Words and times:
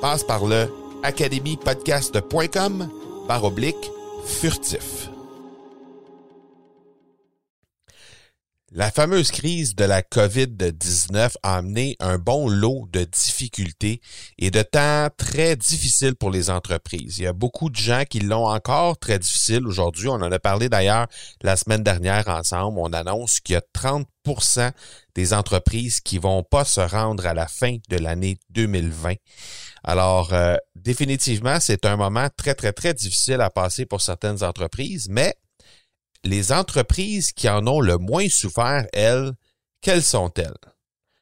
Passe 0.00 0.24
par 0.24 0.46
le 0.46 0.68
academypodcast.com 1.02 2.88
par 3.28 3.44
oblique 3.44 3.90
furtif. 4.24 5.09
La 8.72 8.92
fameuse 8.92 9.32
crise 9.32 9.74
de 9.74 9.82
la 9.82 10.00
COVID-19 10.00 11.32
a 11.42 11.56
amené 11.56 11.96
un 11.98 12.18
bon 12.18 12.48
lot 12.48 12.86
de 12.92 13.02
difficultés 13.02 14.00
et 14.38 14.52
de 14.52 14.62
temps 14.62 15.08
très 15.16 15.56
difficiles 15.56 16.14
pour 16.14 16.30
les 16.30 16.50
entreprises. 16.50 17.18
Il 17.18 17.24
y 17.24 17.26
a 17.26 17.32
beaucoup 17.32 17.68
de 17.68 17.74
gens 17.74 18.04
qui 18.08 18.20
l'ont 18.20 18.46
encore 18.46 18.96
très 18.96 19.18
difficile 19.18 19.66
aujourd'hui. 19.66 20.06
On 20.06 20.22
en 20.22 20.30
a 20.30 20.38
parlé 20.38 20.68
d'ailleurs 20.68 21.08
la 21.42 21.56
semaine 21.56 21.82
dernière 21.82 22.28
ensemble. 22.28 22.78
On 22.78 22.92
annonce 22.92 23.40
qu'il 23.40 23.54
y 23.54 23.56
a 23.56 23.62
30% 24.24 24.70
des 25.16 25.34
entreprises 25.34 25.98
qui 25.98 26.18
vont 26.18 26.44
pas 26.44 26.64
se 26.64 26.80
rendre 26.80 27.26
à 27.26 27.34
la 27.34 27.48
fin 27.48 27.78
de 27.88 27.96
l'année 27.96 28.38
2020. 28.50 29.14
Alors, 29.82 30.32
euh, 30.32 30.54
définitivement, 30.76 31.58
c'est 31.58 31.86
un 31.86 31.96
moment 31.96 32.28
très, 32.36 32.54
très, 32.54 32.72
très 32.72 32.94
difficile 32.94 33.40
à 33.40 33.50
passer 33.50 33.84
pour 33.84 34.00
certaines 34.00 34.44
entreprises, 34.44 35.08
mais 35.10 35.34
les 36.24 36.52
entreprises 36.52 37.32
qui 37.32 37.48
en 37.48 37.66
ont 37.66 37.80
le 37.80 37.98
moins 37.98 38.28
souffert, 38.28 38.86
elles, 38.92 39.32
quelles 39.80 40.02
sont-elles? 40.02 40.56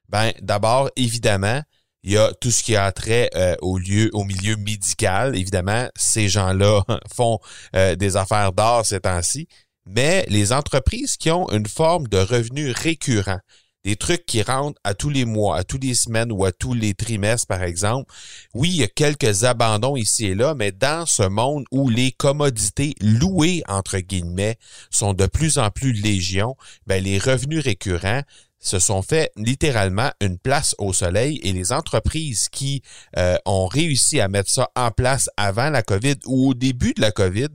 Ben, 0.09 0.33
d'abord, 0.41 0.91
évidemment, 0.97 1.63
il 2.03 2.13
y 2.13 2.17
a 2.17 2.33
tout 2.41 2.51
ce 2.51 2.63
qui 2.63 2.77
a 2.77 2.91
trait 2.93 3.31
euh, 3.35 3.57
au 3.61 3.79
lieu, 3.79 4.11
au 4.13 4.25
milieu 4.25 4.57
médical. 4.57 5.37
Évidemment, 5.37 5.89
ces 5.97 6.29
gens-là 6.29 6.83
font 7.14 7.39
euh, 7.77 7.97
des 7.97 8.17
affaires 8.17 8.53
d'or 8.53 8.87
ces 8.87 9.01
temps-ci. 9.01 9.48
Mais 9.87 10.25
les 10.29 10.53
entreprises 10.53 11.17
qui 11.17 11.31
ont 11.31 11.48
une 11.51 11.67
forme 11.67 12.08
de 12.08 12.19
revenu 12.19 12.70
récurrent, 12.70 13.41
des 13.89 13.97
trucs 13.97 14.27
qui 14.27 14.43
rentrent 14.43 14.79
à 14.85 14.93
tous 14.93 15.09
les 15.09 15.25
mois, 15.25 15.57
à 15.57 15.65
tous 15.65 15.79
les 15.79 15.95
semaines 15.95 16.31
ou 16.31 16.45
à 16.45 16.53
tous 16.53 16.75
les 16.75 16.93
trimestres, 16.93 17.47
par 17.47 17.63
exemple. 17.63 18.13
Oui, 18.53 18.69
il 18.69 18.77
y 18.77 18.83
a 18.83 18.87
quelques 18.87 19.45
abandons 19.45 19.97
ici 19.97 20.27
et 20.27 20.35
là, 20.35 20.53
mais 20.55 20.73
dans 20.73 21.07
ce 21.07 21.23
monde 21.23 21.65
où 21.73 21.89
les 21.89 22.13
commodités 22.13 22.95
louées, 23.01 23.63
entre 23.67 23.99
guillemets, 24.01 24.59
sont 24.91 25.15
de 25.15 25.25
plus 25.25 25.57
en 25.57 25.71
plus 25.71 25.93
légion, 25.93 26.55
ben, 26.87 27.03
les 27.03 27.17
revenus 27.17 27.65
récurrents, 27.65 28.25
se 28.68 28.79
sont 28.79 29.02
fait 29.02 29.33
littéralement 29.36 30.11
une 30.20 30.39
place 30.39 30.74
au 30.79 30.92
soleil 30.92 31.40
et 31.42 31.52
les 31.52 31.73
entreprises 31.73 32.48
qui 32.48 32.83
euh, 33.17 33.36
ont 33.46 33.67
réussi 33.67 34.20
à 34.20 34.29
mettre 34.29 34.51
ça 34.51 34.68
en 34.77 34.90
place 34.90 35.30
avant 35.36 35.70
la 35.70 35.83
COVID 35.83 36.17
ou 36.27 36.51
au 36.51 36.55
début 36.55 36.92
de 36.92 37.01
la 37.01 37.11
COVID, 37.11 37.48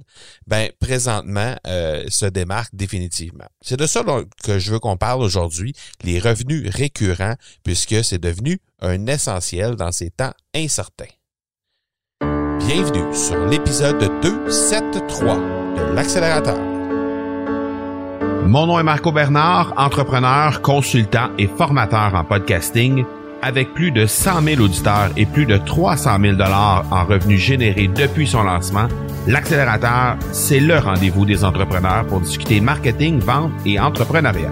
ben 0.47 0.69
présentement 0.79 1.55
euh, 1.67 2.05
se 2.09 2.25
démarquent 2.25 2.75
définitivement. 2.75 3.45
C'est 3.61 3.77
de 3.77 3.85
ça 3.85 4.03
que 4.43 4.59
je 4.59 4.71
veux 4.71 4.79
qu'on 4.79 4.97
parle 4.97 5.21
aujourd'hui, 5.21 5.73
les 6.03 6.19
revenus 6.19 6.69
récurrents, 6.73 7.35
puisque 7.63 8.03
c'est 8.03 8.19
devenu 8.19 8.59
un 8.81 9.05
essentiel 9.05 9.75
dans 9.75 9.91
ces 9.91 10.09
temps 10.09 10.33
incertains. 10.55 11.05
Bienvenue 12.59 13.13
sur 13.13 13.45
l'épisode 13.45 13.99
273 14.21 15.19
de 15.77 15.95
l'accélérateur. 15.95 16.72
Mon 18.45 18.67
nom 18.67 18.77
est 18.77 18.83
Marco 18.83 19.11
Bernard, 19.11 19.73
entrepreneur, 19.77 20.61
consultant 20.61 21.29
et 21.37 21.47
formateur 21.47 22.13
en 22.13 22.25
podcasting. 22.25 23.05
Avec 23.41 23.73
plus 23.73 23.91
de 23.91 24.05
100 24.05 24.41
000 24.41 24.61
auditeurs 24.61 25.09
et 25.15 25.25
plus 25.25 25.45
de 25.45 25.57
300 25.57 26.19
000 26.19 26.33
dollars 26.33 26.85
en 26.91 27.05
revenus 27.05 27.39
générés 27.39 27.87
depuis 27.87 28.27
son 28.27 28.43
lancement, 28.43 28.87
l'accélérateur, 29.27 30.17
c'est 30.33 30.59
le 30.59 30.77
rendez-vous 30.77 31.25
des 31.25 31.43
entrepreneurs 31.43 32.05
pour 32.07 32.19
discuter 32.19 32.59
marketing, 32.59 33.19
vente 33.19 33.51
et 33.65 33.79
entrepreneuriat. 33.79 34.51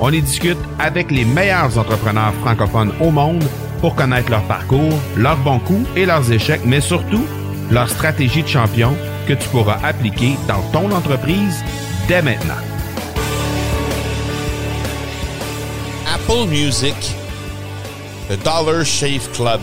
On 0.00 0.12
y 0.12 0.20
discute 0.20 0.58
avec 0.78 1.10
les 1.10 1.24
meilleurs 1.24 1.78
entrepreneurs 1.78 2.34
francophones 2.42 2.92
au 3.00 3.10
monde 3.10 3.44
pour 3.80 3.94
connaître 3.94 4.30
leur 4.30 4.42
parcours, 4.42 4.98
leurs 5.16 5.38
bons 5.38 5.60
coups 5.60 5.88
et 5.96 6.06
leurs 6.06 6.30
échecs, 6.30 6.62
mais 6.64 6.80
surtout 6.80 7.24
leur 7.70 7.88
stratégie 7.88 8.42
de 8.42 8.48
champion 8.48 8.94
que 9.28 9.34
tu 9.34 9.48
pourras 9.50 9.78
appliquer 9.84 10.36
dans 10.48 10.62
ton 10.72 10.90
entreprise 10.90 11.62
dès 12.08 12.22
maintenant. 12.22 12.77
Apple 16.28 16.46
Music, 16.46 16.94
The 18.28 18.36
Dollar 18.44 18.84
Shave 18.84 19.26
Club, 19.32 19.62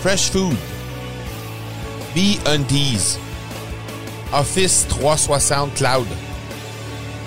Fresh 0.00 0.30
Food, 0.30 0.56
Be 2.12 2.40
Undies, 2.44 3.20
Office 4.32 4.84
360 4.88 5.76
Cloud 5.76 6.08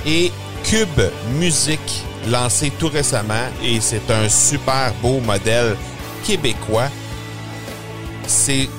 et 0.05 0.29
Cube 0.65 1.09
Music 1.39 1.79
lancé 2.27 2.69
tout 2.77 2.89
récemment 2.89 3.47
et 3.63 3.79
c'est 3.79 4.11
un 4.11 4.27
super 4.27 4.93
beau 5.01 5.21
modèle 5.21 5.77
québécois. 6.25 6.89
Ces, 8.27 8.69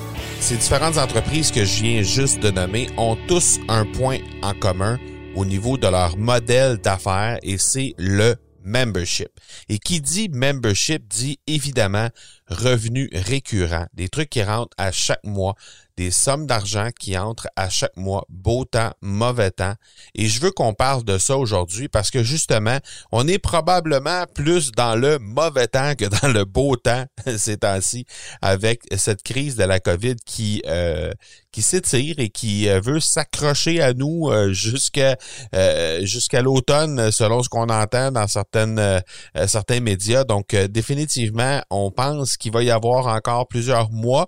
ces 0.41 0.57
différentes 0.57 0.99
entreprises 0.99 1.51
que 1.51 1.65
je 1.65 1.81
viens 1.81 2.03
juste 2.03 2.39
de 2.39 2.51
nommer 2.51 2.87
ont 2.97 3.17
tous 3.27 3.59
un 3.67 3.85
point 3.85 4.19
en 4.43 4.53
commun 4.53 4.99
au 5.35 5.43
niveau 5.43 5.75
de 5.75 5.87
leur 5.87 6.17
modèle 6.17 6.77
d'affaires 6.77 7.39
et 7.41 7.57
c'est 7.57 7.95
le 7.97 8.35
membership. 8.63 9.29
Et 9.69 9.79
qui 9.79 10.01
dit 10.01 10.29
membership 10.29 11.07
dit 11.07 11.39
évidemment 11.47 12.09
revenus 12.47 13.09
récurrents, 13.13 13.87
des 13.93 14.09
trucs 14.09 14.29
qui 14.29 14.43
rentrent 14.43 14.75
à 14.77 14.91
chaque 14.91 15.23
mois, 15.23 15.55
des 15.97 16.11
sommes 16.11 16.47
d'argent 16.47 16.89
qui 16.99 17.17
entrent 17.17 17.47
à 17.55 17.69
chaque 17.69 17.95
mois, 17.97 18.25
beau 18.29 18.65
temps, 18.65 18.91
mauvais 19.01 19.51
temps. 19.51 19.75
Et 20.15 20.27
je 20.27 20.41
veux 20.41 20.51
qu'on 20.51 20.73
parle 20.73 21.03
de 21.03 21.17
ça 21.17 21.37
aujourd'hui 21.37 21.87
parce 21.87 22.09
que 22.09 22.23
justement, 22.23 22.77
on 23.11 23.27
est 23.27 23.37
probablement 23.37 24.25
plus 24.33 24.71
dans 24.71 24.95
le 24.95 25.19
mauvais 25.19 25.67
temps 25.67 25.93
que 25.95 26.05
dans 26.05 26.29
le 26.29 26.45
beau 26.45 26.75
temps 26.75 27.05
ces 27.37 27.57
temps-ci 27.57 28.05
avec 28.41 28.81
cette 28.97 29.23
crise 29.23 29.55
de 29.55 29.63
la 29.63 29.79
COVID 29.79 30.15
qui, 30.25 30.61
euh, 30.67 31.11
qui 31.51 31.61
s'étire 31.61 32.15
et 32.17 32.29
qui 32.29 32.67
euh, 32.69 32.79
veut 32.79 32.99
s'accrocher 32.99 33.81
à 33.81 33.93
nous 33.93 34.29
euh, 34.29 34.51
jusqu'à 34.53 35.17
jusqu'à 36.01 36.41
l'automne 36.41 37.11
selon 37.11 37.43
ce 37.43 37.49
qu'on 37.49 37.69
entend 37.69 38.11
dans 38.11 38.27
certaines 38.27 39.01
certains 39.47 39.79
médias. 39.79 40.23
Donc 40.23 40.55
définitivement, 40.55 41.61
on 41.69 41.91
pense 41.91 42.37
qu'il 42.37 42.51
va 42.51 42.63
y 42.63 42.71
avoir 42.71 43.07
encore 43.07 43.47
plusieurs 43.47 43.91
mois 43.91 44.27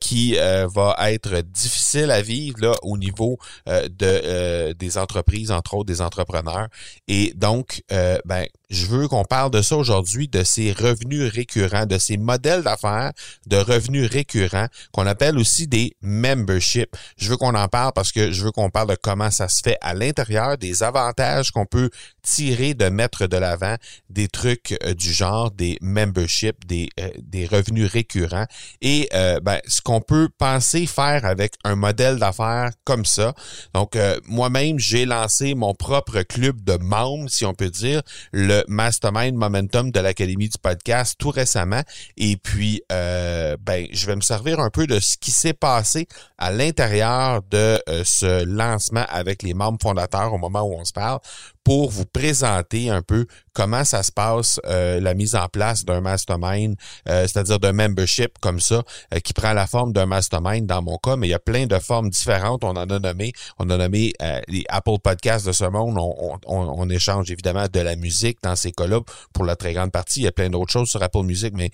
qui 0.00 0.36
va 0.36 0.79
va 0.80 1.10
être 1.10 1.40
difficile 1.40 2.10
à 2.10 2.22
vivre 2.22 2.58
là 2.60 2.72
au 2.82 2.96
niveau 2.96 3.38
euh, 3.68 3.88
de 3.88 4.20
euh, 4.24 4.74
des 4.74 4.98
entreprises, 4.98 5.50
entre 5.50 5.74
autres 5.74 5.86
des 5.86 6.00
entrepreneurs. 6.00 6.68
Et 7.08 7.32
donc, 7.36 7.82
ben, 8.24 8.46
je 8.70 8.86
veux 8.86 9.08
qu'on 9.08 9.24
parle 9.24 9.50
de 9.50 9.62
ça 9.62 9.76
aujourd'hui, 9.76 10.28
de 10.28 10.44
ces 10.44 10.72
revenus 10.72 11.30
récurrents, 11.32 11.86
de 11.86 11.98
ces 11.98 12.16
modèles 12.16 12.62
d'affaires 12.62 13.12
de 13.46 13.56
revenus 13.56 14.08
récurrents 14.10 14.66
qu'on 14.92 15.06
appelle 15.06 15.38
aussi 15.38 15.66
des 15.66 15.96
memberships. 16.02 16.96
Je 17.16 17.30
veux 17.30 17.36
qu'on 17.36 17.54
en 17.54 17.68
parle 17.68 17.92
parce 17.94 18.12
que 18.12 18.30
je 18.30 18.44
veux 18.44 18.52
qu'on 18.52 18.70
parle 18.70 18.90
de 18.90 18.96
comment 19.00 19.30
ça 19.30 19.48
se 19.48 19.60
fait 19.62 19.76
à 19.80 19.94
l'intérieur, 19.94 20.58
des 20.58 20.82
avantages 20.82 21.50
qu'on 21.50 21.66
peut 21.66 21.90
tirer 22.22 22.74
de 22.74 22.88
mettre 22.88 23.26
de 23.26 23.36
l'avant, 23.36 23.76
des 24.08 24.28
trucs 24.28 24.76
euh, 24.84 24.94
du 24.94 25.12
genre 25.12 25.50
des 25.50 25.78
memberships, 25.80 26.66
des, 26.66 26.88
euh, 27.00 27.10
des 27.18 27.46
revenus 27.46 27.90
récurrents 27.90 28.46
et 28.80 29.08
euh, 29.14 29.40
ben, 29.40 29.58
ce 29.66 29.80
qu'on 29.80 30.00
peut 30.00 30.28
penser 30.38 30.69
faire 30.86 31.24
avec 31.24 31.54
un 31.64 31.76
modèle 31.76 32.18
d'affaires 32.18 32.70
comme 32.84 33.04
ça. 33.04 33.34
Donc, 33.74 33.96
moi-même, 34.26 34.78
j'ai 34.78 35.04
lancé 35.04 35.54
mon 35.54 35.74
propre 35.74 36.22
club 36.22 36.62
de 36.64 36.76
membres, 36.76 37.28
si 37.28 37.44
on 37.44 37.54
peut 37.54 37.70
dire, 37.70 38.02
le 38.32 38.62
Mastermind 38.68 39.34
Momentum 39.34 39.90
de 39.90 40.00
l'Académie 40.00 40.48
du 40.48 40.58
podcast 40.58 41.16
tout 41.18 41.30
récemment. 41.30 41.82
Et 42.16 42.36
puis, 42.36 42.82
euh, 42.92 43.56
ben, 43.60 43.86
je 43.92 44.06
vais 44.06 44.16
me 44.16 44.20
servir 44.20 44.60
un 44.60 44.70
peu 44.70 44.86
de 44.86 45.00
ce 45.00 45.16
qui 45.16 45.30
s'est 45.30 45.52
passé 45.52 46.06
à 46.38 46.50
l'intérieur 46.50 47.42
de 47.50 47.80
euh, 47.88 48.02
ce 48.04 48.44
lancement 48.44 49.04
avec 49.08 49.42
les 49.42 49.54
membres 49.54 49.78
fondateurs 49.80 50.32
au 50.32 50.38
moment 50.38 50.62
où 50.62 50.74
on 50.74 50.84
se 50.84 50.92
parle 50.92 51.20
pour 51.64 51.90
vous 51.90 52.06
présenter 52.06 52.90
un 52.90 53.02
peu 53.02 53.26
comment 53.52 53.84
ça 53.84 54.02
se 54.02 54.12
passe 54.12 54.60
euh, 54.66 55.00
la 55.00 55.14
mise 55.14 55.34
en 55.34 55.48
place 55.48 55.84
d'un 55.84 56.00
mastermind, 56.00 56.76
euh, 57.08 57.26
c'est-à-dire 57.26 57.58
d'un 57.58 57.72
membership 57.72 58.38
comme 58.40 58.60
ça, 58.60 58.82
euh, 59.14 59.18
qui 59.20 59.32
prend 59.32 59.52
la 59.52 59.66
forme 59.66 59.92
d'un 59.92 60.06
mastermind 60.06 60.66
dans 60.66 60.82
mon 60.82 60.96
cas, 60.98 61.16
mais 61.16 61.26
il 61.26 61.30
y 61.30 61.34
a 61.34 61.38
plein 61.38 61.66
de 61.66 61.78
formes 61.78 62.10
différentes. 62.10 62.64
On 62.64 62.70
en 62.70 62.88
a 62.88 62.98
nommé, 62.98 63.32
on 63.58 63.68
a 63.70 63.76
nommé 63.76 64.12
les 64.48 64.64
Apple 64.68 64.98
Podcasts 65.02 65.46
de 65.46 65.52
ce 65.52 65.64
monde. 65.64 65.96
On, 65.98 66.38
on, 66.46 66.80
on, 66.80 66.90
échange 66.90 67.30
évidemment 67.30 67.66
de 67.72 67.80
la 67.80 67.96
musique 67.96 68.38
dans 68.42 68.56
ces 68.56 68.72
cas-là 68.72 69.00
pour 69.32 69.44
la 69.44 69.56
très 69.56 69.74
grande 69.74 69.92
partie. 69.92 70.20
Il 70.20 70.24
y 70.24 70.28
a 70.28 70.32
plein 70.32 70.50
d'autres 70.50 70.72
choses 70.72 70.88
sur 70.88 71.02
Apple 71.02 71.22
Music, 71.22 71.52
mais 71.54 71.70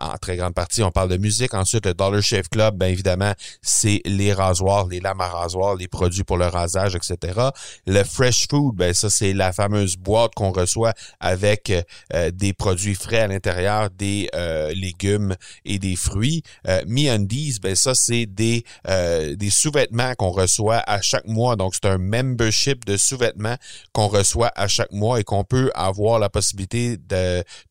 en 0.00 0.16
très 0.18 0.36
grande 0.36 0.54
partie, 0.54 0.82
on 0.82 0.90
parle 0.90 1.10
de 1.10 1.16
musique. 1.16 1.54
Ensuite, 1.54 1.86
le 1.86 1.94
Dollar 1.94 2.22
Shave 2.22 2.48
Club, 2.48 2.78
bien 2.78 2.88
évidemment, 2.88 3.32
c'est 3.62 4.00
les 4.04 4.32
rasoirs, 4.32 4.86
les 4.86 5.00
lames 5.00 5.20
à 5.20 5.28
rasoir, 5.28 5.76
les 5.76 5.88
produits 5.88 6.24
pour 6.24 6.38
le 6.38 6.46
rasage, 6.46 6.96
etc. 6.96 7.40
Le 7.86 8.02
Fresh 8.04 8.46
Food, 8.48 8.74
ben 8.74 8.92
ça, 8.94 9.10
c'est 9.10 9.27
la 9.32 9.52
fameuse 9.52 9.96
boîte 9.96 10.34
qu'on 10.34 10.52
reçoit 10.52 10.94
avec 11.20 11.72
euh, 12.14 12.30
des 12.30 12.52
produits 12.52 12.94
frais 12.94 13.20
à 13.20 13.26
l'intérieur, 13.26 13.90
des 13.90 14.28
euh, 14.34 14.72
légumes 14.74 15.34
et 15.64 15.78
des 15.78 15.96
fruits. 15.96 16.42
Euh, 16.66 16.82
MeUndies, 16.86 17.58
ben 17.60 17.74
ça 17.74 17.94
c'est 17.94 18.26
des 18.26 18.64
euh, 18.88 19.34
sous-vêtements 19.50 20.14
qu'on 20.14 20.30
reçoit 20.30 20.82
à 20.86 21.00
chaque 21.00 21.26
mois. 21.26 21.56
Donc 21.56 21.74
c'est 21.74 21.88
un 21.88 21.98
membership 21.98 22.84
de 22.84 22.96
sous-vêtements 22.96 23.56
qu'on 23.92 24.08
reçoit 24.08 24.52
à 24.54 24.68
chaque 24.68 24.92
mois 24.92 25.20
et 25.20 25.24
qu'on 25.24 25.44
peut 25.44 25.70
avoir 25.74 26.18
la 26.18 26.28
possibilité 26.28 26.96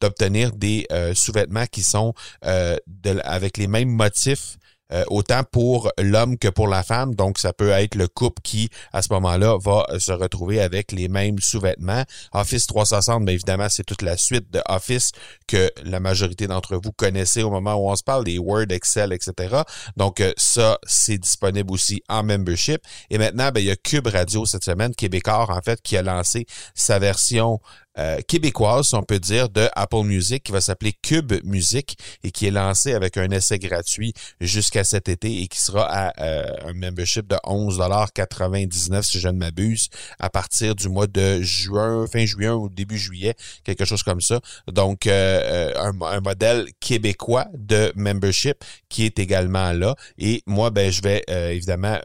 d'obtenir 0.01 0.51
des 0.54 0.88
sous-vêtements 1.13 1.65
qui 1.65 1.83
sont 1.83 2.13
avec 2.42 3.57
les 3.57 3.68
mêmes 3.68 3.89
motifs 3.89 4.57
euh, 4.93 5.03
autant 5.07 5.43
pour 5.43 5.91
l'homme 5.97 6.37
que 6.37 6.47
pour 6.47 6.67
la 6.67 6.83
femme. 6.83 7.15
Donc, 7.15 7.37
ça 7.37 7.53
peut 7.53 7.69
être 7.69 7.95
le 7.95 8.07
couple 8.07 8.41
qui, 8.41 8.69
à 8.93 9.01
ce 9.01 9.11
moment-là, 9.13 9.57
va 9.59 9.85
se 9.99 10.11
retrouver 10.11 10.61
avec 10.61 10.91
les 10.91 11.07
mêmes 11.07 11.39
sous-vêtements. 11.39 12.03
Office 12.33 12.67
360, 12.67 13.25
bien 13.25 13.33
évidemment, 13.33 13.67
c'est 13.69 13.83
toute 13.83 14.01
la 14.01 14.17
suite 14.17 14.51
de 14.51 14.61
Office 14.67 15.11
que 15.47 15.69
la 15.83 15.99
majorité 15.99 16.47
d'entre 16.47 16.75
vous 16.75 16.91
connaissez 16.91 17.43
au 17.43 17.49
moment 17.49 17.75
où 17.75 17.89
on 17.89 17.95
se 17.95 18.03
parle, 18.03 18.25
les 18.25 18.37
Word, 18.37 18.65
Excel, 18.69 19.13
etc. 19.13 19.61
Donc, 19.95 20.19
euh, 20.19 20.33
ça, 20.37 20.77
c'est 20.85 21.17
disponible 21.17 21.71
aussi 21.71 22.01
en 22.09 22.23
membership. 22.23 22.81
Et 23.09 23.17
maintenant, 23.17 23.51
ben, 23.51 23.59
il 23.59 23.67
y 23.67 23.71
a 23.71 23.75
Cube 23.75 24.07
Radio 24.07 24.45
cette 24.45 24.63
semaine, 24.63 24.93
Québécois, 24.95 25.47
en 25.49 25.61
fait, 25.61 25.81
qui 25.81 25.97
a 25.97 26.01
lancé 26.01 26.45
sa 26.75 26.99
version 26.99 27.59
euh, 27.97 28.19
québécoise, 28.27 28.94
on 28.94 29.01
peut 29.01 29.19
dire, 29.19 29.49
de 29.49 29.67
Apple 29.75 30.03
Music 30.03 30.44
qui 30.44 30.51
va 30.51 30.61
s'appeler 30.61 30.94
Cube 31.01 31.33
Music 31.44 31.97
et 32.23 32.31
qui 32.31 32.45
est 32.45 32.51
lancé 32.51 32.94
avec 32.94 33.17
un 33.17 33.29
essai 33.31 33.57
gratuit 33.57 34.13
jusqu'à 34.39 34.83
cet 34.83 35.09
été 35.09 35.41
et 35.41 35.47
qui 35.47 35.59
sera 35.59 35.88
à 35.89 36.13
euh, 36.21 36.45
un 36.65 36.73
membership 36.73 37.27
de 37.27 37.35
11,99$ 37.38 39.03
si 39.03 39.19
je 39.19 39.27
ne 39.27 39.38
m'abuse 39.38 39.89
à 40.19 40.29
partir 40.29 40.75
du 40.75 40.89
mois 40.89 41.07
de 41.07 41.41
juin, 41.41 42.05
fin 42.07 42.25
juin 42.25 42.53
ou 42.53 42.69
début 42.69 42.97
juillet, 42.97 43.35
quelque 43.63 43.85
chose 43.85 44.03
comme 44.03 44.21
ça. 44.21 44.39
Donc, 44.67 45.07
euh, 45.07 45.73
un, 45.77 45.99
un, 46.01 46.19
modèle 46.19 46.67
québécois 46.79 47.47
de 47.53 47.91
membership 47.95 48.63
qui 48.89 49.05
est 49.05 49.17
également 49.17 49.71
là. 49.71 49.95
Et 50.17 50.44
moi, 50.45 50.69
ben, 50.69 50.91
je 50.91 51.01
vais 51.01 51.23
évidemment 51.27 51.97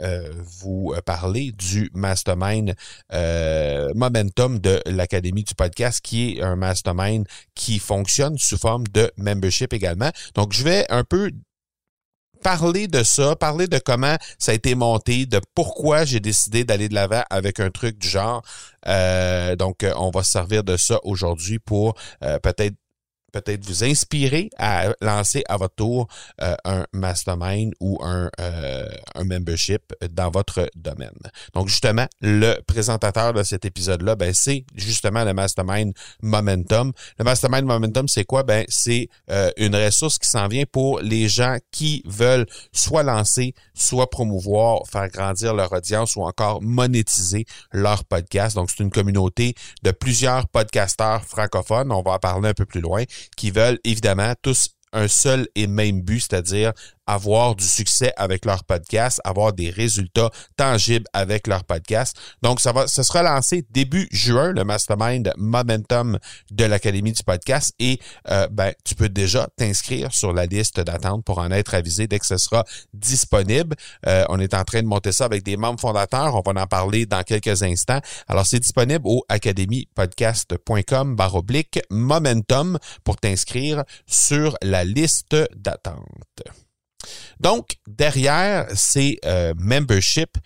vous 0.60 0.94
parler 1.04 1.52
du 1.52 1.90
mastermind 1.92 2.74
momentum 3.94 4.58
de 4.58 4.80
l'Académie 4.86 5.44
du 5.44 5.54
podcast 5.54 5.81
qui 5.90 6.32
est 6.38 6.42
un 6.42 6.56
mastermind 6.56 7.26
qui 7.54 7.78
fonctionne 7.78 8.38
sous 8.38 8.58
forme 8.58 8.84
de 8.88 9.10
membership 9.16 9.72
également. 9.72 10.10
Donc, 10.34 10.52
je 10.52 10.62
vais 10.62 10.86
un 10.90 11.04
peu 11.04 11.30
parler 12.42 12.88
de 12.88 13.02
ça, 13.02 13.36
parler 13.36 13.68
de 13.68 13.78
comment 13.78 14.16
ça 14.38 14.52
a 14.52 14.54
été 14.54 14.74
monté, 14.74 15.26
de 15.26 15.40
pourquoi 15.54 16.04
j'ai 16.04 16.20
décidé 16.20 16.64
d'aller 16.64 16.88
de 16.88 16.94
l'avant 16.94 17.22
avec 17.30 17.60
un 17.60 17.70
truc 17.70 17.98
du 17.98 18.08
genre. 18.08 18.42
Euh, 18.86 19.56
donc, 19.56 19.86
on 19.96 20.10
va 20.10 20.22
se 20.24 20.32
servir 20.32 20.64
de 20.64 20.76
ça 20.76 20.98
aujourd'hui 21.04 21.58
pour 21.58 21.94
euh, 22.24 22.38
peut-être 22.40 22.74
peut-être 23.32 23.64
vous 23.64 23.84
inspirer 23.84 24.50
à 24.58 24.92
lancer 25.00 25.42
à 25.48 25.56
votre 25.56 25.74
tour 25.74 26.08
euh, 26.40 26.54
un 26.64 26.84
mastermind 26.92 27.72
ou 27.80 27.98
un, 28.02 28.30
euh, 28.40 28.88
un 29.14 29.24
membership 29.24 29.94
dans 30.10 30.30
votre 30.30 30.70
domaine. 30.76 31.10
Donc 31.54 31.68
justement, 31.68 32.06
le 32.20 32.60
présentateur 32.66 33.32
de 33.32 33.42
cet 33.42 33.64
épisode-là, 33.64 34.14
ben, 34.14 34.32
c'est 34.34 34.64
justement 34.74 35.24
le 35.24 35.34
mastermind 35.34 35.92
Momentum. 36.22 36.92
Le 37.18 37.24
mastermind 37.24 37.64
Momentum, 37.64 38.08
c'est 38.08 38.24
quoi? 38.24 38.42
Ben, 38.42 38.64
c'est 38.68 39.08
euh, 39.30 39.50
une 39.56 39.74
ressource 39.74 40.18
qui 40.18 40.28
s'en 40.28 40.48
vient 40.48 40.64
pour 40.70 41.00
les 41.00 41.28
gens 41.28 41.56
qui 41.70 42.02
veulent 42.06 42.46
soit 42.72 43.02
lancer, 43.02 43.54
soit 43.74 44.10
promouvoir, 44.10 44.82
faire 44.86 45.08
grandir 45.08 45.54
leur 45.54 45.72
audience 45.72 46.16
ou 46.16 46.22
encore 46.22 46.62
monétiser 46.62 47.46
leur 47.72 48.04
podcast. 48.04 48.56
Donc, 48.56 48.70
c'est 48.70 48.82
une 48.82 48.90
communauté 48.90 49.54
de 49.82 49.90
plusieurs 49.90 50.48
podcasteurs 50.48 51.24
francophones. 51.24 51.90
On 51.92 52.02
va 52.02 52.12
en 52.12 52.18
parler 52.18 52.50
un 52.50 52.54
peu 52.54 52.66
plus 52.66 52.80
loin 52.80 53.04
qui 53.36 53.50
veulent 53.50 53.78
évidemment 53.84 54.34
tous 54.42 54.70
un 54.92 55.08
seul 55.08 55.48
et 55.54 55.66
même 55.66 56.02
but, 56.02 56.20
c'est-à-dire 56.20 56.72
avoir 57.12 57.54
du 57.54 57.64
succès 57.64 58.12
avec 58.16 58.44
leur 58.44 58.64
podcast, 58.64 59.20
avoir 59.24 59.52
des 59.52 59.70
résultats 59.70 60.30
tangibles 60.56 61.06
avec 61.12 61.46
leur 61.46 61.64
podcast. 61.64 62.16
Donc, 62.42 62.60
ça 62.60 62.72
va, 62.72 62.86
ça 62.86 63.02
sera 63.02 63.22
lancé 63.22 63.66
début 63.70 64.08
juin, 64.10 64.52
le 64.52 64.64
Mastermind 64.64 65.32
Momentum 65.36 66.18
de 66.50 66.64
l'Académie 66.64 67.12
du 67.12 67.22
podcast. 67.22 67.74
Et 67.78 68.00
euh, 68.30 68.48
ben, 68.50 68.72
tu 68.84 68.94
peux 68.94 69.08
déjà 69.08 69.48
t'inscrire 69.56 70.12
sur 70.12 70.32
la 70.32 70.46
liste 70.46 70.80
d'attente 70.80 71.24
pour 71.24 71.38
en 71.38 71.50
être 71.50 71.74
avisé 71.74 72.06
dès 72.06 72.18
que 72.18 72.26
ce 72.26 72.38
sera 72.38 72.64
disponible. 72.94 73.76
Euh, 74.06 74.24
on 74.28 74.40
est 74.40 74.54
en 74.54 74.64
train 74.64 74.82
de 74.82 74.86
monter 74.86 75.12
ça 75.12 75.26
avec 75.26 75.42
des 75.42 75.56
membres 75.56 75.80
fondateurs. 75.80 76.34
On 76.34 76.52
va 76.52 76.62
en 76.62 76.66
parler 76.66 77.06
dans 77.06 77.22
quelques 77.22 77.62
instants. 77.62 78.00
Alors, 78.26 78.46
c'est 78.46 78.60
disponible 78.60 79.02
au 79.04 79.22
academypodcast.com 79.28 81.14
baroblique 81.14 81.80
momentum 81.90 82.78
pour 83.04 83.16
t'inscrire 83.16 83.84
sur 84.06 84.56
la 84.62 84.84
liste 84.84 85.36
d'attente. 85.56 86.42
Donc, 87.40 87.76
derrière 87.86 88.66
ces 88.74 89.18
euh, 89.24 89.54
memberships, 89.56 90.38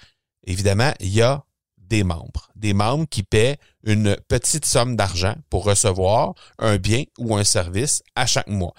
évidemment, 0.44 0.92
il 1.00 1.08
y 1.08 1.22
a 1.22 1.44
des 1.78 2.04
membres. 2.04 2.50
Des 2.56 2.74
membres 2.74 3.06
qui 3.08 3.22
paient 3.22 3.58
une 3.86 4.16
petite 4.28 4.66
somme 4.66 4.96
d'argent 4.96 5.34
pour 5.48 5.64
recevoir 5.64 6.34
un 6.58 6.76
bien 6.76 7.04
ou 7.18 7.36
un 7.36 7.44
service 7.44 8.02
à 8.16 8.26
chaque 8.26 8.48
mois. 8.48 8.74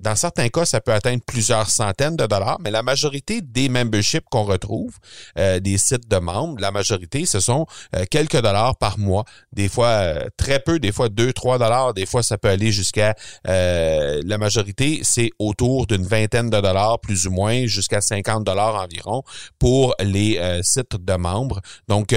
Dans 0.00 0.14
certains 0.14 0.48
cas, 0.48 0.64
ça 0.64 0.80
peut 0.80 0.92
atteindre 0.92 1.22
plusieurs 1.26 1.68
centaines 1.68 2.16
de 2.16 2.26
dollars, 2.26 2.58
mais 2.60 2.70
la 2.70 2.82
majorité 2.82 3.40
des 3.42 3.68
memberships 3.68 4.24
qu'on 4.30 4.44
retrouve, 4.44 4.96
euh, 5.38 5.58
des 5.58 5.76
sites 5.76 6.08
de 6.08 6.16
membres, 6.18 6.60
la 6.60 6.70
majorité, 6.70 7.26
ce 7.26 7.40
sont 7.40 7.66
euh, 7.96 8.04
quelques 8.08 8.40
dollars 8.40 8.76
par 8.76 8.96
mois. 8.98 9.24
Des 9.52 9.68
fois, 9.68 9.88
euh, 9.88 10.28
très 10.36 10.60
peu, 10.60 10.78
des 10.78 10.92
fois 10.92 11.08
2, 11.08 11.32
3 11.32 11.58
dollars, 11.58 11.92
des 11.92 12.06
fois, 12.06 12.22
ça 12.22 12.38
peut 12.38 12.48
aller 12.48 12.70
jusqu'à... 12.70 13.14
la 13.44 14.38
majorité, 14.38 15.00
c'est 15.02 15.30
autour 15.38 15.86
d'une 15.86 16.04
vingtaine 16.04 16.48
de 16.48 16.60
dollars, 16.60 17.00
plus 17.00 17.26
ou 17.26 17.32
moins, 17.32 17.66
jusqu'à 17.66 18.00
50 18.00 18.44
dollars 18.44 18.76
environ 18.76 19.22
pour 19.58 19.94
les 20.00 20.38
sites 20.62 20.96
de 20.96 21.14
membres. 21.14 21.60
Donc, 21.88 22.14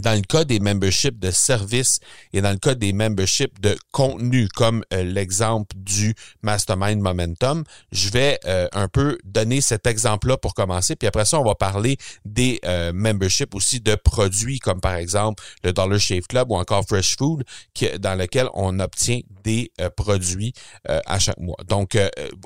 dans 0.00 0.14
le 0.14 0.22
cas 0.22 0.44
des 0.44 0.60
memberships 0.60 1.18
de 1.18 1.30
services 1.30 2.00
et 2.32 2.40
dans 2.40 2.50
le 2.50 2.58
cas 2.58 2.74
des 2.74 2.92
memberships 2.92 3.60
de 3.60 3.76
contenu, 3.92 4.48
comme 4.48 4.82
euh, 4.92 5.02
l'exemple 5.02 5.74
du 5.76 6.14
Mastermind 6.42 7.00
Momentum, 7.00 7.64
je 7.92 8.10
vais 8.10 8.38
euh, 8.46 8.68
un 8.72 8.88
peu 8.88 9.18
donner 9.24 9.60
cet 9.60 9.86
exemple-là 9.86 10.36
pour 10.36 10.54
commencer. 10.54 10.96
Puis 10.96 11.08
après 11.08 11.24
ça, 11.24 11.40
on 11.40 11.44
va 11.44 11.54
parler 11.54 11.96
des 12.24 12.60
euh, 12.64 12.92
memberships 12.92 13.54
aussi 13.54 13.80
de 13.80 13.94
produits, 13.94 14.58
comme 14.58 14.80
par 14.80 14.94
exemple 14.94 15.42
le 15.64 15.72
Dollar 15.72 15.98
Shave 15.98 16.26
Club 16.28 16.50
ou 16.50 16.56
encore 16.56 16.84
Fresh 16.86 17.16
Food, 17.16 17.44
qui, 17.74 17.88
dans 17.98 18.14
lequel 18.14 18.48
on 18.54 18.78
obtient 18.80 19.20
des 19.44 19.70
produits 19.96 20.52
à 20.84 21.18
chaque 21.18 21.38
mois. 21.38 21.56
Donc, 21.68 21.96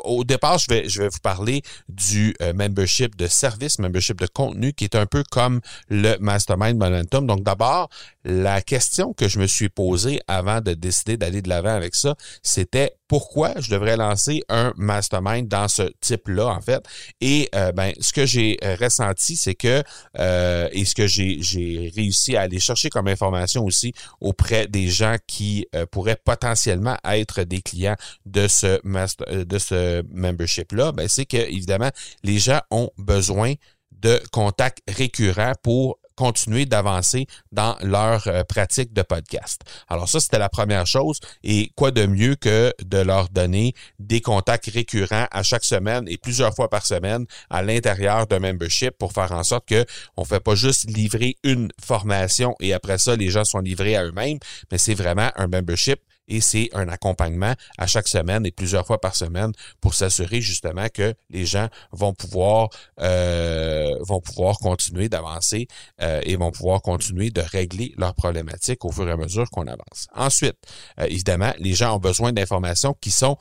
au 0.04 0.24
départ, 0.24 0.58
je 0.58 0.66
vais, 0.68 0.88
je 0.88 1.02
vais 1.02 1.08
vous 1.08 1.18
parler 1.22 1.62
du 1.88 2.34
membership 2.54 3.16
de 3.16 3.26
services, 3.26 3.78
membership 3.78 4.20
de 4.20 4.26
contenu, 4.26 4.72
qui 4.72 4.84
est 4.84 4.94
un 4.94 5.06
peu 5.06 5.24
comme 5.30 5.60
le 5.88 6.16
Mastermind 6.18 6.76
Momentum. 6.76 7.26
Donc, 7.26 7.39
d'abord, 7.42 7.88
la 8.24 8.62
question 8.62 9.12
que 9.12 9.28
je 9.28 9.38
me 9.38 9.46
suis 9.46 9.68
posée 9.68 10.20
avant 10.28 10.60
de 10.60 10.74
décider 10.74 11.16
d'aller 11.16 11.42
de 11.42 11.48
l'avant 11.48 11.74
avec 11.74 11.94
ça, 11.94 12.14
c'était 12.42 12.94
pourquoi 13.08 13.54
je 13.58 13.70
devrais 13.70 13.96
lancer 13.96 14.42
un 14.48 14.72
mastermind 14.76 15.48
dans 15.48 15.66
ce 15.66 15.90
type-là, 16.00 16.46
en 16.46 16.60
fait? 16.60 16.84
Et 17.20 17.48
euh, 17.56 17.72
ben, 17.72 17.92
ce 18.00 18.12
que 18.12 18.24
j'ai 18.24 18.56
euh, 18.62 18.76
ressenti, 18.80 19.36
c'est 19.36 19.56
que, 19.56 19.82
euh, 20.18 20.68
et 20.70 20.84
ce 20.84 20.94
que 20.94 21.08
j'ai 21.08 21.92
réussi 21.96 22.36
à 22.36 22.42
aller 22.42 22.60
chercher 22.60 22.88
comme 22.88 23.08
information 23.08 23.64
aussi 23.64 23.92
auprès 24.20 24.68
des 24.68 24.88
gens 24.88 25.16
qui 25.26 25.66
pourraient 25.90 26.20
potentiellement 26.24 26.96
être 27.04 27.42
des 27.42 27.62
clients 27.62 27.96
de 28.26 28.46
ce, 28.46 28.78
master, 28.84 29.44
de 29.44 29.58
ce 29.58 30.02
membership-là, 30.12 30.92
ben, 30.92 31.08
c'est 31.08 31.26
que, 31.26 31.36
évidemment, 31.36 31.90
les 32.22 32.38
gens 32.38 32.60
ont 32.70 32.90
besoin 32.96 33.54
de 34.00 34.22
contacts 34.32 34.82
récurrents 34.88 35.52
pour 35.62 35.98
continuer 36.20 36.66
d'avancer 36.66 37.26
dans 37.50 37.78
leur 37.80 38.26
euh, 38.26 38.44
pratique 38.44 38.92
de 38.92 39.00
podcast. 39.00 39.62
Alors 39.88 40.06
ça, 40.06 40.20
c'était 40.20 40.38
la 40.38 40.50
première 40.50 40.86
chose. 40.86 41.18
Et 41.42 41.72
quoi 41.76 41.92
de 41.92 42.04
mieux 42.04 42.34
que 42.34 42.74
de 42.84 42.98
leur 42.98 43.30
donner 43.30 43.72
des 43.98 44.20
contacts 44.20 44.70
récurrents 44.70 45.26
à 45.30 45.42
chaque 45.42 45.64
semaine 45.64 46.04
et 46.08 46.18
plusieurs 46.18 46.54
fois 46.54 46.68
par 46.68 46.84
semaine 46.84 47.24
à 47.48 47.62
l'intérieur 47.62 48.26
d'un 48.26 48.38
membership 48.38 48.90
pour 48.98 49.14
faire 49.14 49.32
en 49.32 49.42
sorte 49.42 49.66
que 49.66 49.86
on 50.18 50.26
fait 50.26 50.40
pas 50.40 50.54
juste 50.54 50.90
livrer 50.90 51.36
une 51.42 51.70
formation 51.82 52.54
et 52.60 52.74
après 52.74 52.98
ça, 52.98 53.16
les 53.16 53.30
gens 53.30 53.44
sont 53.44 53.60
livrés 53.60 53.96
à 53.96 54.04
eux-mêmes, 54.04 54.40
mais 54.70 54.76
c'est 54.76 54.92
vraiment 54.92 55.30
un 55.36 55.46
membership 55.46 56.00
et 56.30 56.40
c'est 56.40 56.70
un 56.72 56.88
accompagnement 56.88 57.54
à 57.76 57.86
chaque 57.86 58.08
semaine 58.08 58.46
et 58.46 58.52
plusieurs 58.52 58.86
fois 58.86 59.00
par 59.00 59.14
semaine 59.14 59.52
pour 59.80 59.94
s'assurer 59.94 60.40
justement 60.40 60.86
que 60.92 61.14
les 61.28 61.44
gens 61.44 61.68
vont 61.92 62.14
pouvoir 62.14 62.70
euh, 63.00 63.96
vont 64.00 64.20
pouvoir 64.20 64.58
continuer 64.58 65.08
d'avancer 65.08 65.66
euh, 66.00 66.20
et 66.24 66.36
vont 66.36 66.52
pouvoir 66.52 66.80
continuer 66.80 67.30
de 67.30 67.40
régler 67.40 67.92
leurs 67.98 68.14
problématiques 68.14 68.84
au 68.84 68.92
fur 68.92 69.08
et 69.08 69.12
à 69.12 69.16
mesure 69.16 69.50
qu'on 69.50 69.66
avance. 69.66 70.06
Ensuite, 70.14 70.56
euh, 70.98 71.06
évidemment, 71.06 71.52
les 71.58 71.74
gens 71.74 71.96
ont 71.96 71.98
besoin 71.98 72.32
d'informations 72.32 72.94
qui 73.00 73.10
sont 73.10 73.36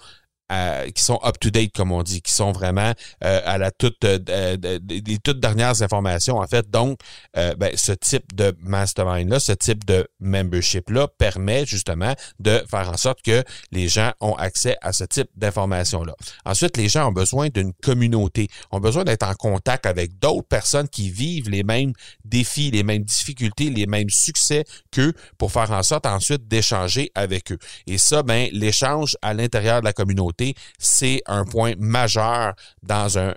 qui 0.96 1.04
sont 1.04 1.20
up-to-date, 1.24 1.74
comme 1.76 1.92
on 1.92 2.04
dit, 2.04 2.22
qui 2.22 2.34
sont 2.34 2.52
vraiment 2.52 2.94
euh, 3.24 3.42
à 3.46 3.58
la 3.58 3.72
toute 3.72 4.04
euh, 4.04 4.58
des 4.58 5.18
toutes 5.24 5.40
dernières 5.40 5.82
informations, 5.82 6.38
en 6.38 6.48
fait. 6.48 6.70
Donc, 6.70 7.00
euh, 7.38 7.54
ben, 7.56 7.72
ce 7.76 7.92
type 7.92 8.36
de 8.36 8.56
mastermind-là, 8.62 9.40
ce 9.40 9.52
type 9.52 9.86
de 9.86 10.08
membership-là 10.20 11.08
permet 11.18 11.66
justement 11.66 12.14
de 12.40 12.64
faire 12.70 12.90
en 12.90 12.98
sorte 12.98 13.22
que 13.22 13.44
les 13.72 13.88
gens 13.88 14.12
ont 14.22 14.36
accès 14.36 14.78
à 14.82 14.94
ce 14.94 15.04
type 15.04 15.30
d'informations-là. 15.36 16.16
Ensuite, 16.46 16.78
les 16.78 16.90
gens 16.90 17.10
ont 17.10 17.14
besoin 17.14 17.50
d'une 17.50 17.74
communauté, 17.74 18.48
ont 18.72 18.80
besoin 18.80 19.04
d'être 19.04 19.28
en 19.28 19.36
contact 19.36 19.86
avec 19.86 20.18
d'autres 20.20 20.48
personnes 20.48 20.90
qui 20.90 21.10
vivent 21.10 21.50
les 21.50 21.64
mêmes 21.64 21.94
défis, 22.26 22.72
les 22.72 22.84
mêmes 22.84 23.04
difficultés, 23.04 23.70
les 23.70 23.86
mêmes 23.86 24.10
succès 24.10 24.66
qu'eux 24.92 25.14
pour 25.38 25.52
faire 25.52 25.72
en 25.72 25.84
sorte 25.84 26.06
ensuite 26.06 26.48
d'échanger 26.48 27.12
avec 27.16 27.52
eux. 27.52 27.60
Et 27.88 27.98
ça, 27.98 28.24
ben, 28.24 28.50
l'échange 28.52 29.18
à 29.22 29.34
l'intérieur 29.34 29.82
de 29.82 29.86
la 29.86 29.94
communauté 29.94 30.39
c'est 30.78 31.22
un 31.26 31.46
point 31.46 31.74
majeur 31.78 32.54
dans 32.84 33.18
un 33.18 33.36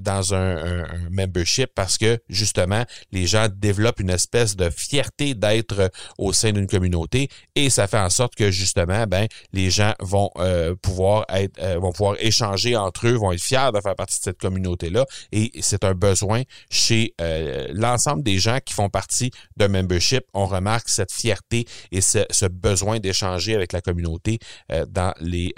dans 0.00 0.34
un, 0.34 0.84
membership 1.10 1.70
parce 1.74 1.98
que 1.98 2.18
justement 2.28 2.84
les 3.12 3.26
gens 3.26 3.48
développent 3.54 4.00
une 4.00 4.10
espèce 4.10 4.56
de 4.56 4.70
fierté 4.70 5.34
d'être 5.34 5.90
au 6.18 6.32
sein 6.32 6.52
d'une 6.52 6.66
communauté 6.66 7.28
et 7.54 7.70
ça 7.70 7.86
fait 7.86 7.98
en 7.98 8.10
sorte 8.10 8.34
que 8.34 8.50
justement 8.50 9.06
ben 9.06 9.26
les 9.52 9.70
gens 9.70 9.94
vont 10.00 10.30
euh, 10.38 10.74
pouvoir 10.74 11.24
être 11.28 11.58
euh, 11.60 11.78
vont 11.78 11.92
pouvoir 11.92 12.16
échanger 12.20 12.76
entre 12.76 13.06
eux, 13.06 13.14
vont 13.14 13.32
être 13.32 13.42
fiers 13.42 13.70
de 13.74 13.80
faire 13.80 13.94
partie 13.94 14.18
de 14.18 14.24
cette 14.24 14.38
communauté 14.38 14.90
là 14.90 15.04
et 15.32 15.50
c'est 15.60 15.84
un 15.84 15.94
besoin 15.94 16.42
chez 16.70 17.14
euh, 17.20 17.68
l'ensemble 17.72 18.22
des 18.22 18.38
gens 18.38 18.58
qui 18.64 18.74
font 18.74 18.88
partie 18.88 19.30
d'un 19.56 19.68
membership. 19.68 20.24
On 20.34 20.46
remarque 20.46 20.88
cette 20.88 21.12
fierté 21.12 21.66
et 21.92 22.00
ce, 22.00 22.24
ce 22.30 22.46
besoin 22.46 22.98
d'échanger 23.00 23.54
avec 23.54 23.72
la 23.72 23.80
communauté 23.80 24.38
dans 24.88 25.12
les 25.20 25.54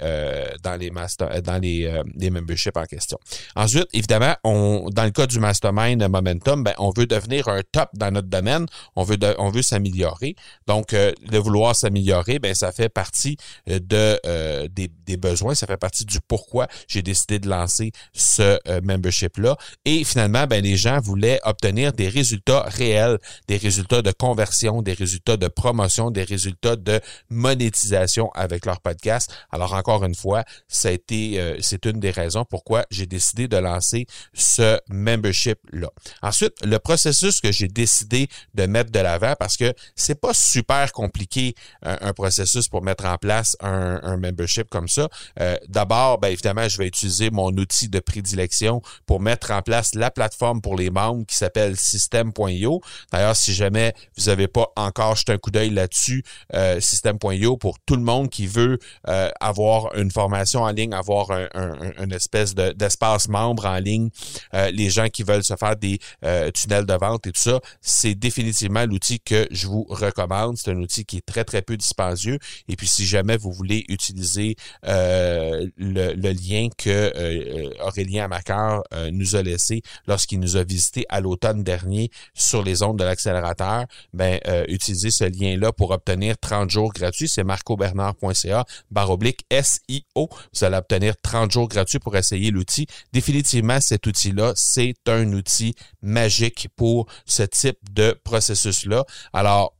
dans 0.63 0.79
les 0.79 0.80
master, 0.89 1.29
euh, 1.31 1.41
dans 1.41 1.59
les, 1.59 1.85
euh, 1.85 2.03
les 2.15 2.29
memberships 2.29 2.75
en 2.77 2.85
question. 2.85 3.19
Ensuite, 3.55 3.87
évidemment, 3.93 4.35
on, 4.43 4.89
dans 4.91 5.03
le 5.03 5.11
cas 5.11 5.27
du 5.27 5.39
mastermind 5.39 6.01
Momentum, 6.07 6.63
ben, 6.63 6.73
on 6.79 6.91
veut 6.95 7.05
devenir 7.05 7.47
un 7.47 7.61
top 7.71 7.89
dans 7.93 8.11
notre 8.11 8.27
domaine. 8.27 8.65
On 8.95 9.03
veut, 9.03 9.17
on 9.37 9.49
veut 9.49 9.61
s'améliorer. 9.61 10.35
Donc, 10.67 10.93
euh, 10.93 11.11
de 11.29 11.37
vouloir 11.37 11.75
s'améliorer, 11.75 12.39
ben, 12.39 12.55
ça 12.55 12.71
fait 12.71 12.89
partie 12.89 13.37
de 13.67 14.19
des, 14.67 14.89
des, 15.05 15.17
besoins. 15.17 15.55
Ça 15.55 15.67
fait 15.67 15.77
partie 15.77 16.05
du 16.05 16.19
pourquoi 16.27 16.67
j'ai 16.87 17.01
décidé 17.01 17.39
de 17.39 17.49
lancer 17.49 17.91
ce 18.13 18.57
membership-là. 18.81 19.57
Et 19.85 20.03
finalement, 20.03 20.47
ben, 20.47 20.63
les 20.63 20.77
gens 20.77 20.99
voulaient 20.99 21.39
obtenir 21.43 21.93
des 21.93 22.07
résultats 22.07 22.61
réels, 22.67 23.19
des 23.47 23.57
résultats 23.57 24.01
de 24.01 24.11
conversion, 24.11 24.81
des 24.81 24.93
résultats 24.93 25.37
de 25.37 25.47
promotion, 25.47 26.11
des 26.11 26.23
résultats 26.23 26.75
de 26.75 27.01
monétisation 27.29 28.31
avec 28.33 28.65
leur 28.65 28.79
podcast. 28.79 29.33
Alors, 29.51 29.73
encore 29.73 30.03
une 30.03 30.15
fois, 30.15 30.43
ça 30.71 30.89
a 30.89 30.91
été, 30.91 31.39
euh, 31.39 31.57
c'est 31.61 31.85
une 31.85 31.99
des 31.99 32.11
raisons 32.11 32.45
pourquoi 32.45 32.85
j'ai 32.89 33.05
décidé 33.05 33.47
de 33.47 33.57
lancer 33.57 34.05
ce 34.33 34.79
membership-là. 34.89 35.89
Ensuite, 36.21 36.53
le 36.63 36.79
processus 36.79 37.41
que 37.41 37.51
j'ai 37.51 37.67
décidé 37.67 38.27
de 38.53 38.65
mettre 38.65 38.91
de 38.91 38.99
l'avant, 38.99 39.35
parce 39.37 39.57
que 39.57 39.73
c'est 39.95 40.19
pas 40.19 40.33
super 40.33 40.91
compliqué 40.91 41.55
un, 41.81 42.13
processus 42.13 42.67
pour 42.67 42.81
mettre 42.81 43.05
en 43.05 43.17
place 43.17 43.55
un, 43.59 44.17
membership 44.17 44.69
comme 44.69 44.87
ça. 44.87 45.07
Euh, 45.39 45.57
d'abord, 45.67 46.19
ben, 46.19 46.29
évidemment, 46.29 46.67
je 46.67 46.77
vais 46.77 46.87
utiliser 46.87 47.31
mon 47.31 47.49
outil 47.49 47.89
de 47.89 47.99
prédilection 47.99 48.81
pour 49.05 49.19
mettre 49.19 49.51
en 49.51 49.61
place 49.61 49.95
la 49.95 50.11
plateforme 50.11 50.61
pour 50.61 50.75
les 50.75 50.89
membres 50.89 51.25
qui 51.25 51.35
s'appelle 51.35 51.77
system.io. 51.77 52.81
D'ailleurs, 53.11 53.35
si 53.35 53.53
jamais 53.53 53.93
vous 54.17 54.25
n'avez 54.25 54.47
pas 54.47 54.67
encore 54.75 55.15
jeté 55.15 55.33
un 55.33 55.37
coup 55.37 55.51
d'œil 55.51 55.69
là-dessus, 55.69 56.23
euh, 56.53 56.79
system.io 56.79 57.57
pour 57.57 57.79
tout 57.79 57.95
le 57.95 58.03
monde 58.03 58.29
qui 58.29 58.47
veut 58.47 58.79
euh, 59.07 59.29
avoir 59.39 59.95
une 59.95 60.11
formation 60.11 60.60
en 60.61 60.71
ligne, 60.71 60.93
avoir 60.93 61.31
un, 61.31 61.47
un, 61.53 62.09
espèce 62.11 62.53
d'espace 62.55 63.27
membre 63.27 63.65
en 63.65 63.77
ligne, 63.77 64.09
euh, 64.53 64.71
les 64.71 64.89
gens 64.89 65.07
qui 65.09 65.23
veulent 65.23 65.43
se 65.43 65.55
faire 65.55 65.75
des 65.75 65.99
euh, 66.25 66.51
tunnels 66.51 66.85
de 66.85 66.93
vente 66.93 67.27
et 67.27 67.31
tout 67.31 67.41
ça, 67.41 67.59
c'est 67.81 68.15
définitivement 68.15 68.85
l'outil 68.85 69.19
que 69.19 69.47
je 69.51 69.67
vous 69.67 69.85
recommande. 69.89 70.57
C'est 70.57 70.71
un 70.71 70.77
outil 70.77 71.05
qui 71.05 71.17
est 71.17 71.25
très, 71.25 71.43
très 71.43 71.61
peu 71.61 71.77
dispendieux. 71.77 72.39
Et 72.67 72.75
puis, 72.75 72.87
si 72.87 73.05
jamais 73.05 73.37
vous 73.37 73.51
voulez 73.51 73.85
utiliser 73.89 74.55
euh, 74.85 75.67
le, 75.77 76.31
lien 76.31 76.69
que 76.77 77.81
Aurélien 77.83 78.25
Amacar 78.25 78.83
nous 79.11 79.35
a 79.35 79.41
laissé 79.41 79.81
lorsqu'il 80.07 80.39
nous 80.39 80.55
a 80.55 80.63
visité 80.63 81.05
à 81.09 81.19
l'automne 81.19 81.61
dernier 81.61 82.09
sur 82.33 82.63
les 82.63 82.83
ondes 82.83 82.97
de 82.97 83.03
l'accélérateur, 83.03 83.85
ben, 84.13 84.39
utilisez 84.69 85.11
ce 85.11 85.25
lien-là 85.25 85.73
pour 85.73 85.91
obtenir 85.91 86.37
30 86.37 86.69
jours 86.69 86.93
gratuits. 86.93 87.27
C'est 87.27 87.43
marcobernard.ca 87.43 88.65
baroblique 88.89 89.45
SIO. 89.51 90.29
Vous 90.53 90.63
allez 90.63 90.77
obtenir 90.77 91.15
30 91.21 91.51
jours 91.51 91.67
gratuits 91.67 91.99
pour 91.99 92.15
essayer 92.15 92.51
l'outil. 92.51 92.87
Définitivement, 93.13 93.79
cet 93.79 94.07
outil-là, 94.07 94.53
c'est 94.55 94.95
un 95.07 95.31
outil 95.33 95.75
magique 96.01 96.67
pour 96.75 97.07
ce 97.25 97.43
type 97.43 97.79
de 97.93 98.19
processus-là. 98.23 99.05
Alors, 99.33 99.75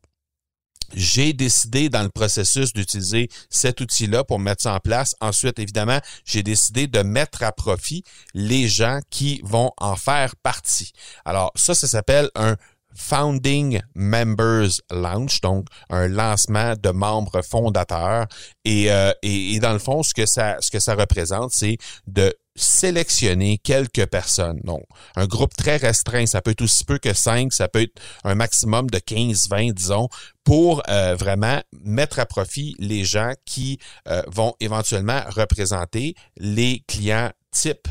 j'ai 0.94 1.34
décidé 1.34 1.90
dans 1.90 2.04
le 2.04 2.10
processus 2.10 2.74
d'utiliser 2.74 3.30
cet 3.50 3.82
outil-là 3.82 4.24
pour 4.24 4.40
mettre 4.40 4.64
ça 4.64 4.74
en 4.74 4.80
place. 4.80 5.16
Ensuite, 5.22 5.60
évidemment, 5.60 6.00
j'ai 6.26 6.44
décidé 6.44 6.88
de 6.88 7.02
mettre 7.02 7.44
à 7.44 7.52
profit 7.52 8.04
les 8.34 8.68
gens 8.68 9.00
qui 9.10 9.42
vont 9.44 9.72
en 9.78 9.96
faire 9.96 10.36
partie. 10.38 10.92
Alors, 11.26 11.52
ça, 11.56 11.74
ça 11.74 11.88
s'appelle 11.88 12.30
un 12.36 12.58
Founding 12.96 13.82
Members 13.96 14.82
Launch, 14.90 15.42
donc 15.42 15.68
un 15.90 16.08
lancement 16.08 16.74
de 16.82 16.90
membres 16.90 17.42
fondateurs. 17.42 18.28
Euh, 18.68 19.14
et, 19.22 19.54
et, 19.56 19.60
dans 19.60 19.74
le 19.74 19.80
fond, 19.80 20.04
ce 20.04 20.14
que 20.14 20.26
ça, 20.26 20.58
ce 20.60 20.70
que 20.72 20.80
ça 20.80 20.96
représente, 20.96 21.52
c'est 21.52 21.78
de 22.08 22.34
sélectionner 22.56 23.58
quelques 23.58 24.06
personnes. 24.08 24.60
Donc, 24.64 24.84
un 25.16 25.26
groupe 25.26 25.56
très 25.56 25.78
restreint, 25.78 26.26
ça 26.26 26.42
peut 26.42 26.52
être 26.52 26.62
aussi 26.62 26.84
peu 26.84 26.98
que 26.98 27.14
5, 27.14 27.54
ça 27.54 27.68
peut 27.68 27.82
être 27.82 28.02
un 28.24 28.36
maximum 28.36 28.90
de 28.90 29.00
15, 29.00 29.48
20, 29.50 29.72
disons, 29.72 30.10
pour 30.44 30.84
euh, 30.90 31.16
vraiment 31.16 31.62
mettre 31.84 32.20
à 32.20 32.26
profit 32.26 32.76
les 32.80 33.06
gens 33.06 33.34
qui 33.46 33.80
euh, 34.08 34.22
vont 34.28 34.54
éventuellement 34.60 35.22
représenter 35.30 36.16
les 36.38 36.84
clients 36.88 37.32
type 37.52 37.88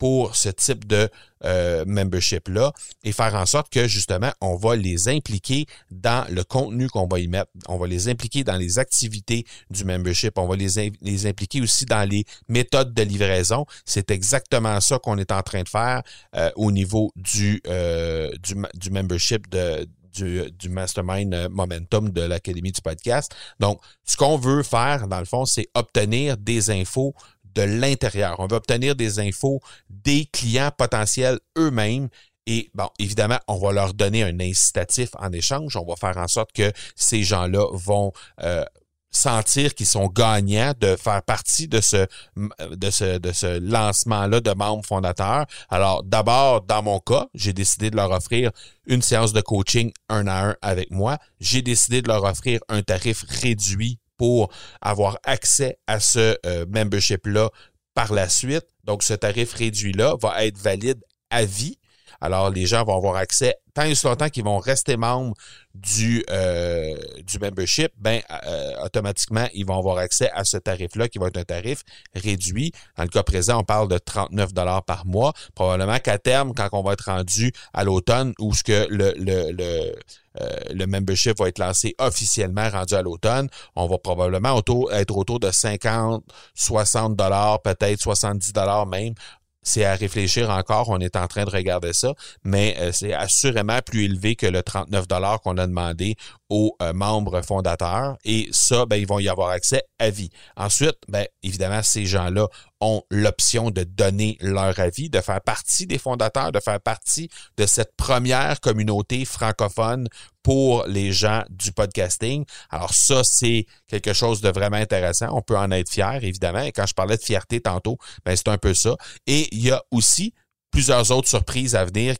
pour 0.00 0.34
ce 0.34 0.48
type 0.48 0.86
de 0.86 1.10
euh, 1.44 1.84
membership-là 1.86 2.72
et 3.04 3.12
faire 3.12 3.34
en 3.34 3.44
sorte 3.44 3.70
que 3.70 3.86
justement, 3.86 4.32
on 4.40 4.56
va 4.56 4.74
les 4.74 5.08
impliquer 5.08 5.66
dans 5.90 6.26
le 6.30 6.42
contenu 6.42 6.88
qu'on 6.88 7.06
va 7.06 7.20
y 7.20 7.28
mettre. 7.28 7.50
On 7.68 7.76
va 7.76 7.86
les 7.86 8.08
impliquer 8.08 8.42
dans 8.42 8.56
les 8.56 8.78
activités 8.78 9.44
du 9.68 9.84
membership. 9.84 10.38
On 10.38 10.48
va 10.48 10.56
les, 10.56 10.92
les 11.02 11.26
impliquer 11.26 11.60
aussi 11.60 11.84
dans 11.84 12.08
les 12.08 12.24
méthodes 12.48 12.94
de 12.94 13.02
livraison. 13.02 13.66
C'est 13.84 14.10
exactement 14.10 14.80
ça 14.80 14.98
qu'on 14.98 15.18
est 15.18 15.32
en 15.32 15.42
train 15.42 15.62
de 15.62 15.68
faire 15.68 16.02
euh, 16.34 16.50
au 16.56 16.72
niveau 16.72 17.12
du, 17.14 17.60
euh, 17.66 18.30
du, 18.42 18.54
du 18.74 18.90
membership 18.90 19.50
de, 19.50 19.86
du, 20.14 20.50
du, 20.52 20.70
Mastermind 20.70 21.48
Momentum 21.50 22.08
de 22.08 22.22
l'Académie 22.22 22.72
du 22.72 22.80
podcast. 22.80 23.34
Donc, 23.60 23.80
ce 24.04 24.16
qu'on 24.16 24.38
veut 24.38 24.62
faire, 24.62 25.08
dans 25.08 25.20
le 25.20 25.26
fond, 25.26 25.44
c'est 25.44 25.68
obtenir 25.74 26.38
des 26.38 26.70
infos 26.70 27.14
de 27.54 27.62
l'intérieur. 27.62 28.36
On 28.38 28.46
veut 28.46 28.56
obtenir 28.56 28.96
des 28.96 29.18
infos 29.18 29.60
des 29.88 30.26
clients 30.26 30.70
potentiels 30.76 31.38
eux-mêmes 31.58 32.08
et 32.46 32.70
bon, 32.74 32.88
évidemment, 32.98 33.38
on 33.46 33.58
va 33.58 33.72
leur 33.72 33.94
donner 33.94 34.22
un 34.22 34.40
incitatif 34.40 35.10
en 35.18 35.30
échange. 35.32 35.76
On 35.76 35.84
va 35.84 35.94
faire 35.96 36.16
en 36.16 36.26
sorte 36.26 36.52
que 36.52 36.72
ces 36.96 37.22
gens-là 37.22 37.66
vont 37.72 38.12
euh, 38.42 38.64
sentir 39.10 39.74
qu'ils 39.74 39.86
sont 39.86 40.08
gagnants 40.08 40.72
de 40.78 40.96
faire 40.96 41.22
partie 41.22 41.68
de 41.68 41.80
ce 41.80 42.06
de 42.36 42.90
ce 42.90 43.18
de 43.18 43.32
ce 43.32 43.58
lancement-là 43.58 44.40
de 44.40 44.52
membres 44.52 44.84
fondateurs. 44.86 45.46
Alors 45.68 46.02
d'abord, 46.02 46.62
dans 46.62 46.82
mon 46.82 47.00
cas, 47.00 47.26
j'ai 47.34 47.52
décidé 47.52 47.90
de 47.90 47.96
leur 47.96 48.10
offrir 48.10 48.50
une 48.86 49.02
séance 49.02 49.32
de 49.32 49.40
coaching 49.40 49.92
un 50.08 50.26
à 50.26 50.48
un 50.48 50.56
avec 50.62 50.90
moi. 50.90 51.18
J'ai 51.40 51.62
décidé 51.62 52.02
de 52.02 52.08
leur 52.08 52.24
offrir 52.24 52.60
un 52.68 52.82
tarif 52.82 53.24
réduit 53.28 53.98
pour 54.20 54.52
avoir 54.82 55.18
accès 55.24 55.78
à 55.86 55.98
ce 55.98 56.36
euh, 56.44 56.66
membership-là 56.68 57.48
par 57.94 58.12
la 58.12 58.28
suite. 58.28 58.66
Donc, 58.84 59.02
ce 59.02 59.14
tarif 59.14 59.54
réduit-là 59.54 60.16
va 60.20 60.44
être 60.44 60.58
valide 60.58 61.02
à 61.30 61.46
vie. 61.46 61.78
Alors, 62.20 62.50
les 62.50 62.66
gens 62.66 62.84
vont 62.84 62.94
avoir 62.94 63.16
accès 63.16 63.54
tant 63.80 63.86
et 63.86 64.08
longtemps 64.08 64.28
qu'ils 64.28 64.44
vont 64.44 64.58
rester 64.58 64.96
membres 64.96 65.34
du, 65.74 66.24
euh, 66.30 66.96
du 67.24 67.38
membership, 67.38 67.92
ben 67.96 68.20
euh, 68.46 68.84
automatiquement, 68.84 69.46
ils 69.54 69.64
vont 69.64 69.78
avoir 69.78 69.98
accès 69.98 70.30
à 70.32 70.44
ce 70.44 70.56
tarif-là 70.56 71.08
qui 71.08 71.18
va 71.18 71.28
être 71.28 71.36
un 71.36 71.44
tarif 71.44 71.82
réduit. 72.14 72.72
Dans 72.96 73.04
le 73.04 73.08
cas 73.08 73.22
présent, 73.22 73.60
on 73.60 73.64
parle 73.64 73.88
de 73.88 73.98
39 73.98 74.52
dollars 74.52 74.84
par 74.84 75.06
mois. 75.06 75.32
Probablement 75.54 75.98
qu'à 75.98 76.18
terme, 76.18 76.52
quand 76.54 76.68
on 76.72 76.82
va 76.82 76.92
être 76.92 77.06
rendu 77.06 77.52
à 77.72 77.84
l'automne, 77.84 78.34
où 78.38 78.54
ce 78.54 78.62
que 78.62 78.86
le, 78.90 79.14
le, 79.16 79.52
le 79.52 79.94
euh, 80.40 80.46
le 80.72 80.86
membership 80.86 81.38
va 81.40 81.48
être 81.48 81.58
lancé 81.58 81.96
officiellement 81.98 82.68
rendu 82.68 82.94
à 82.94 83.02
l'automne. 83.02 83.48
On 83.74 83.88
va 83.88 83.98
probablement 83.98 84.56
être 84.92 85.16
autour 85.16 85.40
de 85.40 85.50
50, 85.50 86.22
60 86.54 87.16
dollars, 87.16 87.60
peut-être 87.62 88.00
70 88.00 88.52
dollars 88.52 88.86
même 88.86 89.14
c'est 89.62 89.84
à 89.84 89.94
réfléchir 89.94 90.50
encore. 90.50 90.88
On 90.88 90.98
est 90.98 91.16
en 91.16 91.26
train 91.26 91.44
de 91.44 91.50
regarder 91.50 91.92
ça, 91.92 92.14
mais 92.44 92.76
euh, 92.78 92.92
c'est 92.92 93.12
assurément 93.12 93.80
plus 93.84 94.04
élevé 94.04 94.36
que 94.36 94.46
le 94.46 94.62
39 94.62 95.06
dollars 95.06 95.40
qu'on 95.40 95.58
a 95.58 95.66
demandé 95.66 96.16
aux 96.50 96.76
euh, 96.82 96.92
membres 96.92 97.40
fondateurs. 97.42 98.18
Et 98.24 98.48
ça, 98.50 98.84
ben, 98.84 98.96
ils 98.96 99.06
vont 99.06 99.20
y 99.20 99.28
avoir 99.28 99.50
accès 99.50 99.82
à 99.98 100.10
vie. 100.10 100.30
Ensuite, 100.56 100.98
ben, 101.08 101.26
évidemment, 101.42 101.82
ces 101.82 102.04
gens-là 102.04 102.48
ont 102.80 103.02
l'option 103.10 103.70
de 103.70 103.84
donner 103.84 104.36
leur 104.40 104.78
avis, 104.78 105.10
de 105.10 105.20
faire 105.20 105.40
partie 105.40 105.86
des 105.86 105.98
fondateurs, 105.98 106.50
de 106.50 106.60
faire 106.60 106.80
partie 106.80 107.28
de 107.56 107.66
cette 107.66 107.94
première 107.96 108.60
communauté 108.60 109.24
francophone 109.24 110.08
pour 110.42 110.84
les 110.86 111.12
gens 111.12 111.44
du 111.50 111.72
podcasting. 111.72 112.44
Alors 112.70 112.94
ça, 112.94 113.22
c'est 113.22 113.66
quelque 113.86 114.12
chose 114.12 114.40
de 114.40 114.48
vraiment 114.48 114.78
intéressant. 114.78 115.28
On 115.32 115.42
peut 115.42 115.58
en 115.58 115.70
être 115.70 115.90
fier, 115.90 116.24
évidemment. 116.24 116.62
Et 116.62 116.72
quand 116.72 116.86
je 116.86 116.94
parlais 116.94 117.16
de 117.16 117.22
fierté 117.22 117.60
tantôt, 117.60 117.98
ben 118.24 118.34
c'est 118.34 118.48
un 118.48 118.58
peu 118.58 118.74
ça. 118.74 118.96
Et 119.26 119.48
il 119.52 119.62
y 119.62 119.70
a 119.70 119.82
aussi 119.90 120.34
plusieurs 120.70 121.10
autres 121.10 121.28
surprises 121.28 121.74
à 121.74 121.84
venir 121.84 122.16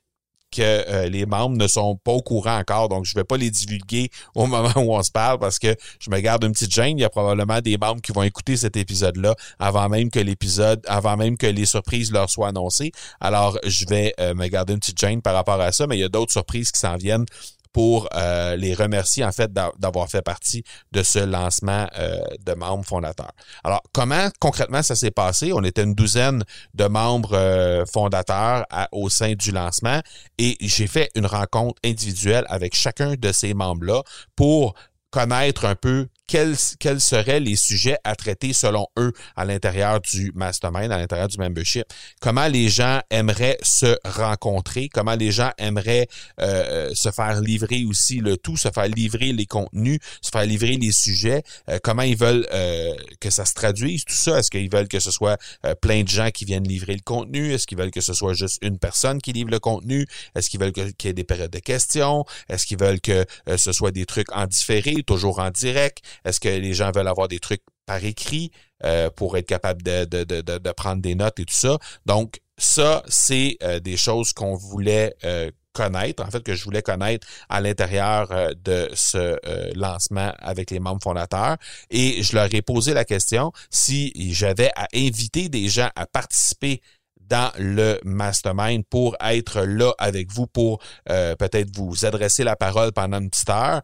que 0.50 0.62
euh, 0.62 1.08
les 1.08 1.26
membres 1.26 1.56
ne 1.56 1.66
sont 1.68 1.96
pas 1.96 2.12
au 2.12 2.22
courant 2.22 2.58
encore, 2.58 2.88
donc 2.88 3.04
je 3.04 3.14
vais 3.14 3.24
pas 3.24 3.36
les 3.36 3.50
divulguer 3.50 4.10
au 4.34 4.46
moment 4.46 4.72
où 4.76 4.94
on 4.94 5.02
se 5.02 5.10
parle 5.10 5.38
parce 5.38 5.58
que 5.58 5.74
je 5.98 6.10
me 6.10 6.20
garde 6.20 6.44
une 6.44 6.52
petite 6.52 6.72
gêne. 6.72 6.98
Il 6.98 7.02
y 7.02 7.04
a 7.04 7.10
probablement 7.10 7.60
des 7.60 7.78
membres 7.78 8.00
qui 8.00 8.12
vont 8.12 8.22
écouter 8.22 8.56
cet 8.56 8.76
épisode-là 8.76 9.34
avant 9.58 9.88
même 9.88 10.10
que 10.10 10.20
l'épisode, 10.20 10.82
avant 10.86 11.16
même 11.16 11.36
que 11.36 11.46
les 11.46 11.66
surprises 11.66 12.12
leur 12.12 12.30
soient 12.30 12.48
annoncées. 12.48 12.92
Alors, 13.20 13.58
je 13.64 13.86
vais 13.86 14.14
euh, 14.20 14.34
me 14.34 14.46
garder 14.48 14.72
une 14.72 14.80
petite 14.80 14.98
gêne 14.98 15.22
par 15.22 15.34
rapport 15.34 15.60
à 15.60 15.72
ça, 15.72 15.86
mais 15.86 15.96
il 15.96 16.00
y 16.00 16.04
a 16.04 16.08
d'autres 16.08 16.32
surprises 16.32 16.70
qui 16.72 16.80
s'en 16.80 16.96
viennent 16.96 17.26
pour 17.72 18.08
euh, 18.14 18.56
les 18.56 18.74
remercier 18.74 19.24
en 19.24 19.32
fait 19.32 19.52
d'avoir 19.52 20.08
fait 20.08 20.22
partie 20.22 20.64
de 20.92 21.02
ce 21.02 21.18
lancement 21.18 21.86
euh, 21.98 22.18
de 22.44 22.52
membres 22.54 22.84
fondateurs. 22.84 23.32
Alors, 23.64 23.82
comment 23.92 24.28
concrètement 24.40 24.82
ça 24.82 24.96
s'est 24.96 25.10
passé? 25.10 25.52
On 25.52 25.62
était 25.62 25.82
une 25.82 25.94
douzaine 25.94 26.44
de 26.74 26.84
membres 26.86 27.34
euh, 27.34 27.84
fondateurs 27.86 28.64
au 28.92 29.08
sein 29.08 29.34
du 29.34 29.52
lancement 29.52 30.00
et 30.38 30.56
j'ai 30.60 30.86
fait 30.86 31.10
une 31.14 31.26
rencontre 31.26 31.80
individuelle 31.84 32.44
avec 32.48 32.74
chacun 32.74 33.14
de 33.14 33.32
ces 33.32 33.54
membres-là 33.54 34.02
pour 34.36 34.74
connaître 35.10 35.64
un 35.64 35.74
peu 35.74 36.06
quels, 36.30 37.00
seraient 37.00 37.40
les 37.40 37.56
sujets 37.56 37.98
à 38.04 38.14
traiter 38.14 38.52
selon 38.52 38.86
eux 38.98 39.12
à 39.34 39.44
l'intérieur 39.44 40.00
du 40.00 40.30
mastermind, 40.34 40.92
à 40.92 40.98
l'intérieur 40.98 41.26
du 41.26 41.38
membership? 41.38 41.84
Comment 42.20 42.46
les 42.46 42.68
gens 42.68 43.00
aimeraient 43.10 43.58
se 43.62 43.96
rencontrer, 44.04 44.88
comment 44.88 45.16
les 45.16 45.32
gens 45.32 45.50
aimeraient 45.58 46.06
euh, 46.40 46.92
se 46.94 47.10
faire 47.10 47.40
livrer 47.40 47.84
aussi 47.84 48.18
le 48.18 48.36
tout, 48.36 48.56
se 48.56 48.68
faire 48.72 48.86
livrer 48.86 49.32
les 49.32 49.46
contenus, 49.46 49.98
se 50.22 50.30
faire 50.30 50.44
livrer 50.44 50.76
les 50.76 50.92
sujets, 50.92 51.42
euh, 51.68 51.78
comment 51.82 52.02
ils 52.02 52.16
veulent 52.16 52.46
euh, 52.52 52.94
que 53.20 53.30
ça 53.30 53.44
se 53.44 53.54
traduise, 53.54 54.04
tout 54.04 54.14
ça? 54.14 54.38
Est-ce 54.38 54.50
qu'ils 54.50 54.70
veulent 54.70 54.88
que 54.88 55.00
ce 55.00 55.10
soit 55.10 55.38
plein 55.80 56.02
de 56.02 56.08
gens 56.08 56.30
qui 56.30 56.44
viennent 56.44 56.66
livrer 56.66 56.94
le 56.94 57.02
contenu? 57.02 57.52
Est-ce 57.52 57.66
qu'ils 57.66 57.78
veulent 57.78 57.90
que 57.90 58.00
ce 58.00 58.14
soit 58.14 58.34
juste 58.34 58.58
une 58.62 58.78
personne 58.78 59.20
qui 59.20 59.32
livre 59.32 59.50
le 59.50 59.58
contenu? 59.58 60.06
Est-ce 60.36 60.48
qu'ils 60.48 60.60
veulent 60.60 60.72
qu'il 60.72 60.92
y 61.04 61.08
ait 61.08 61.12
des 61.12 61.24
périodes 61.24 61.50
de 61.50 61.58
questions? 61.58 62.24
Est-ce 62.48 62.66
qu'ils 62.66 62.78
veulent 62.78 63.00
que 63.00 63.26
ce 63.56 63.72
soit 63.72 63.90
des 63.90 64.06
trucs 64.06 64.30
en 64.32 64.46
différé, 64.46 65.02
toujours 65.02 65.40
en 65.40 65.50
direct? 65.50 65.98
Est-ce 66.24 66.40
que 66.40 66.48
les 66.48 66.74
gens 66.74 66.90
veulent 66.90 67.08
avoir 67.08 67.28
des 67.28 67.38
trucs 67.38 67.62
par 67.86 68.04
écrit 68.04 68.52
euh, 68.84 69.10
pour 69.10 69.36
être 69.36 69.46
capable 69.46 69.82
de, 69.82 70.04
de, 70.04 70.24
de, 70.24 70.40
de, 70.40 70.72
prendre 70.72 71.02
des 71.02 71.14
notes 71.14 71.40
et 71.40 71.44
tout 71.44 71.54
ça? 71.54 71.78
Donc, 72.06 72.40
ça, 72.56 73.02
c'est 73.08 73.56
euh, 73.62 73.80
des 73.80 73.96
choses 73.96 74.32
qu'on 74.32 74.54
voulait 74.54 75.14
euh, 75.24 75.50
connaître, 75.72 76.24
en 76.24 76.30
fait, 76.30 76.42
que 76.42 76.54
je 76.54 76.62
voulais 76.64 76.82
connaître 76.82 77.26
à 77.48 77.60
l'intérieur 77.60 78.28
de 78.64 78.90
ce 78.94 79.38
lancement 79.76 80.32
avec 80.38 80.70
les 80.70 80.80
membres 80.80 81.02
fondateurs. 81.02 81.56
Et 81.90 82.22
je 82.22 82.34
leur 82.34 82.52
ai 82.52 82.60
posé 82.60 82.92
la 82.92 83.04
question 83.04 83.52
si 83.70 84.12
j'avais 84.32 84.70
à 84.76 84.88
inviter 84.94 85.48
des 85.48 85.68
gens 85.68 85.88
à 85.94 86.06
participer 86.06 86.80
dans 87.20 87.52
le 87.56 88.00
mastermind 88.04 88.84
pour 88.90 89.16
être 89.20 89.62
là 89.62 89.92
avec 89.98 90.32
vous, 90.32 90.48
pour 90.48 90.82
peut-être 91.06 91.70
vous 91.76 92.04
adresser 92.04 92.42
la 92.42 92.56
parole 92.56 92.90
pendant 92.90 93.20
une 93.20 93.30
petite 93.30 93.50
heure 93.50 93.82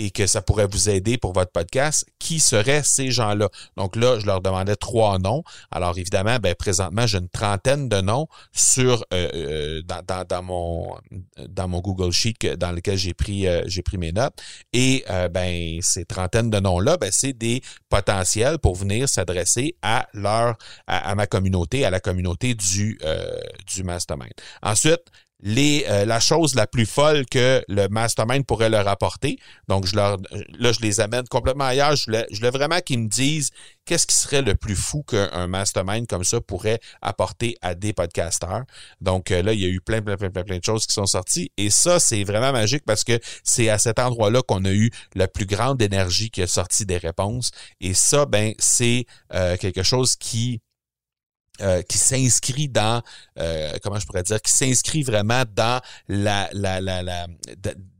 et 0.00 0.10
que 0.10 0.26
ça 0.26 0.40
pourrait 0.40 0.66
vous 0.66 0.88
aider 0.88 1.18
pour 1.18 1.34
votre 1.34 1.52
podcast, 1.52 2.06
qui 2.18 2.40
seraient 2.40 2.82
ces 2.82 3.10
gens-là? 3.10 3.50
Donc 3.76 3.96
là, 3.96 4.18
je 4.18 4.24
leur 4.24 4.40
demandais 4.40 4.74
trois 4.74 5.18
noms. 5.18 5.44
Alors 5.70 5.98
évidemment, 5.98 6.38
ben, 6.38 6.54
présentement, 6.54 7.06
j'ai 7.06 7.18
une 7.18 7.28
trentaine 7.28 7.90
de 7.90 8.00
noms 8.00 8.26
sur 8.50 9.04
euh, 9.12 9.28
euh, 9.34 9.82
dans, 9.82 10.42
mon 10.42 10.96
dans 11.48 11.68
mon 11.68 11.80
Google 11.80 12.12
Sheet 12.12 12.56
dans 12.56 12.72
lequel 12.72 12.96
j'ai 12.96 13.12
pris 13.12 13.46
euh, 13.46 13.62
pris 13.84 13.98
mes 13.98 14.12
notes. 14.12 14.40
Et 14.72 15.04
ben 15.30 15.78
ces 15.82 16.06
trentaines 16.06 16.48
de 16.48 16.60
noms-là, 16.60 16.96
ben, 16.96 17.10
c'est 17.12 17.34
des 17.34 17.60
potentiels 17.90 18.58
pour 18.58 18.76
venir 18.76 19.06
s'adresser 19.06 19.76
à 19.82 20.06
leur 20.14 20.56
à, 20.86 21.10
à, 21.10 21.14
ma 21.14 21.26
communauté, 21.26 21.84
à 21.84 21.90
la 21.90 22.00
communauté 22.00 22.54
du 22.54 22.98
du 23.66 23.82
mastermind. 23.82 24.32
Ensuite, 24.62 25.02
euh, 25.44 26.04
la 26.04 26.20
chose 26.20 26.54
la 26.54 26.66
plus 26.66 26.86
folle 26.86 27.24
que 27.26 27.62
le 27.68 27.88
mastermind 27.88 28.44
pourrait 28.44 28.68
leur 28.68 28.88
apporter. 28.88 29.38
Donc, 29.68 29.86
je 29.86 29.96
leur, 29.96 30.18
là, 30.58 30.72
je 30.72 30.80
les 30.80 31.00
amène 31.00 31.26
complètement 31.28 31.64
ailleurs. 31.64 31.96
Je 31.96 32.06
voulais, 32.06 32.26
je 32.30 32.46
vraiment 32.46 32.80
qu'ils 32.80 33.00
me 33.00 33.08
disent 33.08 33.50
qu'est-ce 33.84 34.06
qui 34.06 34.16
serait 34.16 34.42
le 34.42 34.54
plus 34.54 34.76
fou 34.76 35.02
qu'un 35.02 35.46
mastermind 35.46 36.06
comme 36.06 36.24
ça 36.24 36.40
pourrait 36.40 36.80
apporter 37.00 37.56
à 37.62 37.74
des 37.74 37.92
podcasteurs. 37.92 38.64
Donc, 39.00 39.30
euh, 39.30 39.42
là, 39.42 39.52
il 39.52 39.60
y 39.60 39.64
a 39.64 39.68
eu 39.68 39.80
plein, 39.80 40.02
plein, 40.02 40.16
plein, 40.16 40.30
plein, 40.30 40.44
plein 40.44 40.58
de 40.58 40.64
choses 40.64 40.86
qui 40.86 40.92
sont 40.92 41.06
sorties. 41.06 41.50
Et 41.56 41.70
ça, 41.70 42.00
c'est 42.00 42.24
vraiment 42.24 42.52
magique 42.52 42.84
parce 42.86 43.04
que 43.04 43.18
c'est 43.44 43.68
à 43.68 43.78
cet 43.78 43.98
endroit-là 43.98 44.42
qu'on 44.42 44.64
a 44.64 44.72
eu 44.72 44.90
la 45.14 45.28
plus 45.28 45.46
grande 45.46 45.80
énergie 45.80 46.30
qui 46.30 46.42
a 46.42 46.46
sorti 46.46 46.86
des 46.86 46.98
réponses. 46.98 47.50
Et 47.80 47.94
ça, 47.94 48.26
ben, 48.26 48.52
c'est 48.58 49.06
euh, 49.32 49.56
quelque 49.56 49.82
chose 49.82 50.16
qui 50.16 50.60
euh, 51.62 51.82
qui 51.82 51.98
s'inscrit 51.98 52.68
dans 52.68 53.02
euh, 53.38 53.76
comment 53.82 53.98
je 53.98 54.06
pourrais 54.06 54.22
dire 54.22 54.40
qui 54.40 54.52
s'inscrit 54.52 55.02
vraiment 55.02 55.42
dans 55.54 55.80
la, 56.08 56.48
la, 56.52 56.80
la, 56.80 57.26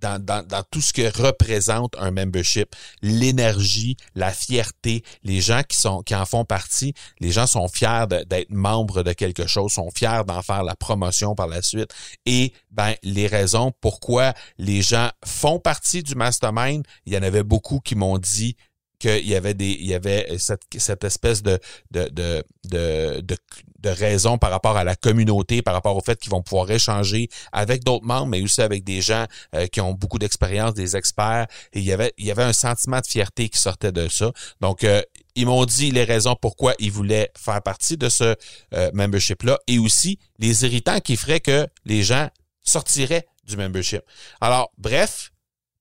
dans, 0.00 0.24
dans, 0.24 0.62
tout 0.70 0.80
ce 0.80 0.92
que 0.92 1.22
représente 1.22 1.94
un 1.98 2.10
membership. 2.10 2.74
L'énergie 3.02 3.96
la 4.14 4.32
fierté 4.32 5.04
les 5.22 5.40
gens 5.40 5.62
qui 5.62 5.76
sont 5.76 6.02
qui 6.02 6.14
en 6.14 6.26
font 6.26 6.44
partie 6.44 6.94
les 7.20 7.30
gens 7.30 7.46
sont 7.46 7.68
fiers 7.68 8.06
d'être 8.08 8.50
membres 8.50 9.02
de 9.02 9.12
quelque 9.12 9.46
chose 9.46 9.72
sont 9.72 9.90
fiers 9.90 10.22
d'en 10.26 10.42
faire 10.42 10.62
la 10.62 10.76
promotion 10.76 11.34
par 11.34 11.46
la 11.46 11.62
suite. 11.62 11.92
Et 12.26 12.52
ben 12.70 12.94
les 13.02 13.26
raisons 13.26 13.72
pourquoi 13.80 14.34
les 14.58 14.82
gens 14.82 15.10
font 15.24 15.58
partie 15.58 16.02
du 16.02 16.14
mastermind 16.14 16.84
il 17.06 17.14
y 17.14 17.18
en 17.18 17.22
avait 17.22 17.42
beaucoup 17.42 17.80
qui 17.80 17.94
m'ont 17.94 18.18
dit 18.18 18.56
qu'il 19.00 19.26
y 19.26 19.34
avait 19.34 19.54
des, 19.54 19.70
il 19.70 19.86
y 19.86 19.94
avait 19.94 20.38
cette, 20.38 20.62
cette 20.78 21.02
espèce 21.02 21.42
de, 21.42 21.58
de, 21.90 22.08
de, 22.08 22.44
de, 22.64 23.20
de, 23.20 23.36
de 23.80 23.88
raison 23.88 24.38
par 24.38 24.50
rapport 24.50 24.76
à 24.76 24.84
la 24.84 24.94
communauté, 24.94 25.62
par 25.62 25.74
rapport 25.74 25.96
au 25.96 26.00
fait 26.00 26.18
qu'ils 26.20 26.30
vont 26.30 26.42
pouvoir 26.42 26.70
échanger 26.70 27.28
avec 27.50 27.82
d'autres 27.82 28.04
membres, 28.04 28.28
mais 28.28 28.42
aussi 28.42 28.60
avec 28.60 28.84
des 28.84 29.00
gens 29.00 29.26
euh, 29.54 29.66
qui 29.66 29.80
ont 29.80 29.92
beaucoup 29.92 30.18
d'expérience, 30.18 30.74
des 30.74 30.96
experts. 30.96 31.46
Et 31.72 31.80
il 31.80 31.84
y 31.84 31.92
avait, 31.92 32.12
il 32.18 32.26
y 32.26 32.30
avait 32.30 32.42
un 32.42 32.52
sentiment 32.52 33.00
de 33.00 33.06
fierté 33.06 33.48
qui 33.48 33.58
sortait 33.58 33.92
de 33.92 34.06
ça. 34.08 34.30
Donc, 34.60 34.84
euh, 34.84 35.02
ils 35.34 35.46
m'ont 35.46 35.64
dit 35.64 35.90
les 35.90 36.04
raisons 36.04 36.36
pourquoi 36.40 36.74
ils 36.78 36.92
voulaient 36.92 37.30
faire 37.36 37.62
partie 37.62 37.96
de 37.96 38.08
ce 38.08 38.36
euh, 38.74 38.90
membership-là 38.92 39.58
et 39.66 39.78
aussi 39.78 40.18
les 40.38 40.64
irritants 40.64 41.00
qui 41.00 41.16
feraient 41.16 41.40
que 41.40 41.66
les 41.84 42.02
gens 42.02 42.28
sortiraient 42.62 43.26
du 43.44 43.56
membership. 43.56 44.02
Alors, 44.40 44.70
bref, 44.76 45.32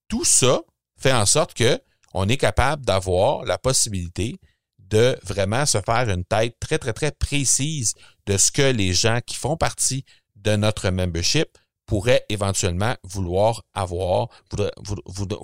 tout 0.07 0.23
ça 0.23 0.61
fait 0.97 1.13
en 1.13 1.25
sorte 1.25 1.53
que 1.53 1.79
on 2.13 2.27
est 2.27 2.37
capable 2.37 2.85
d'avoir 2.85 3.45
la 3.45 3.57
possibilité 3.57 4.39
de 4.79 5.17
vraiment 5.23 5.65
se 5.65 5.79
faire 5.81 6.09
une 6.09 6.25
tête 6.25 6.55
très, 6.59 6.79
très, 6.79 6.93
très 6.93 7.11
précise 7.11 7.93
de 8.25 8.37
ce 8.37 8.51
que 8.51 8.71
les 8.71 8.93
gens 8.93 9.19
qui 9.25 9.35
font 9.35 9.55
partie 9.55 10.03
de 10.35 10.55
notre 10.55 10.89
membership 10.89 11.47
pourraient 11.85 12.23
éventuellement 12.29 12.95
vouloir 13.03 13.63
avoir, 13.73 14.27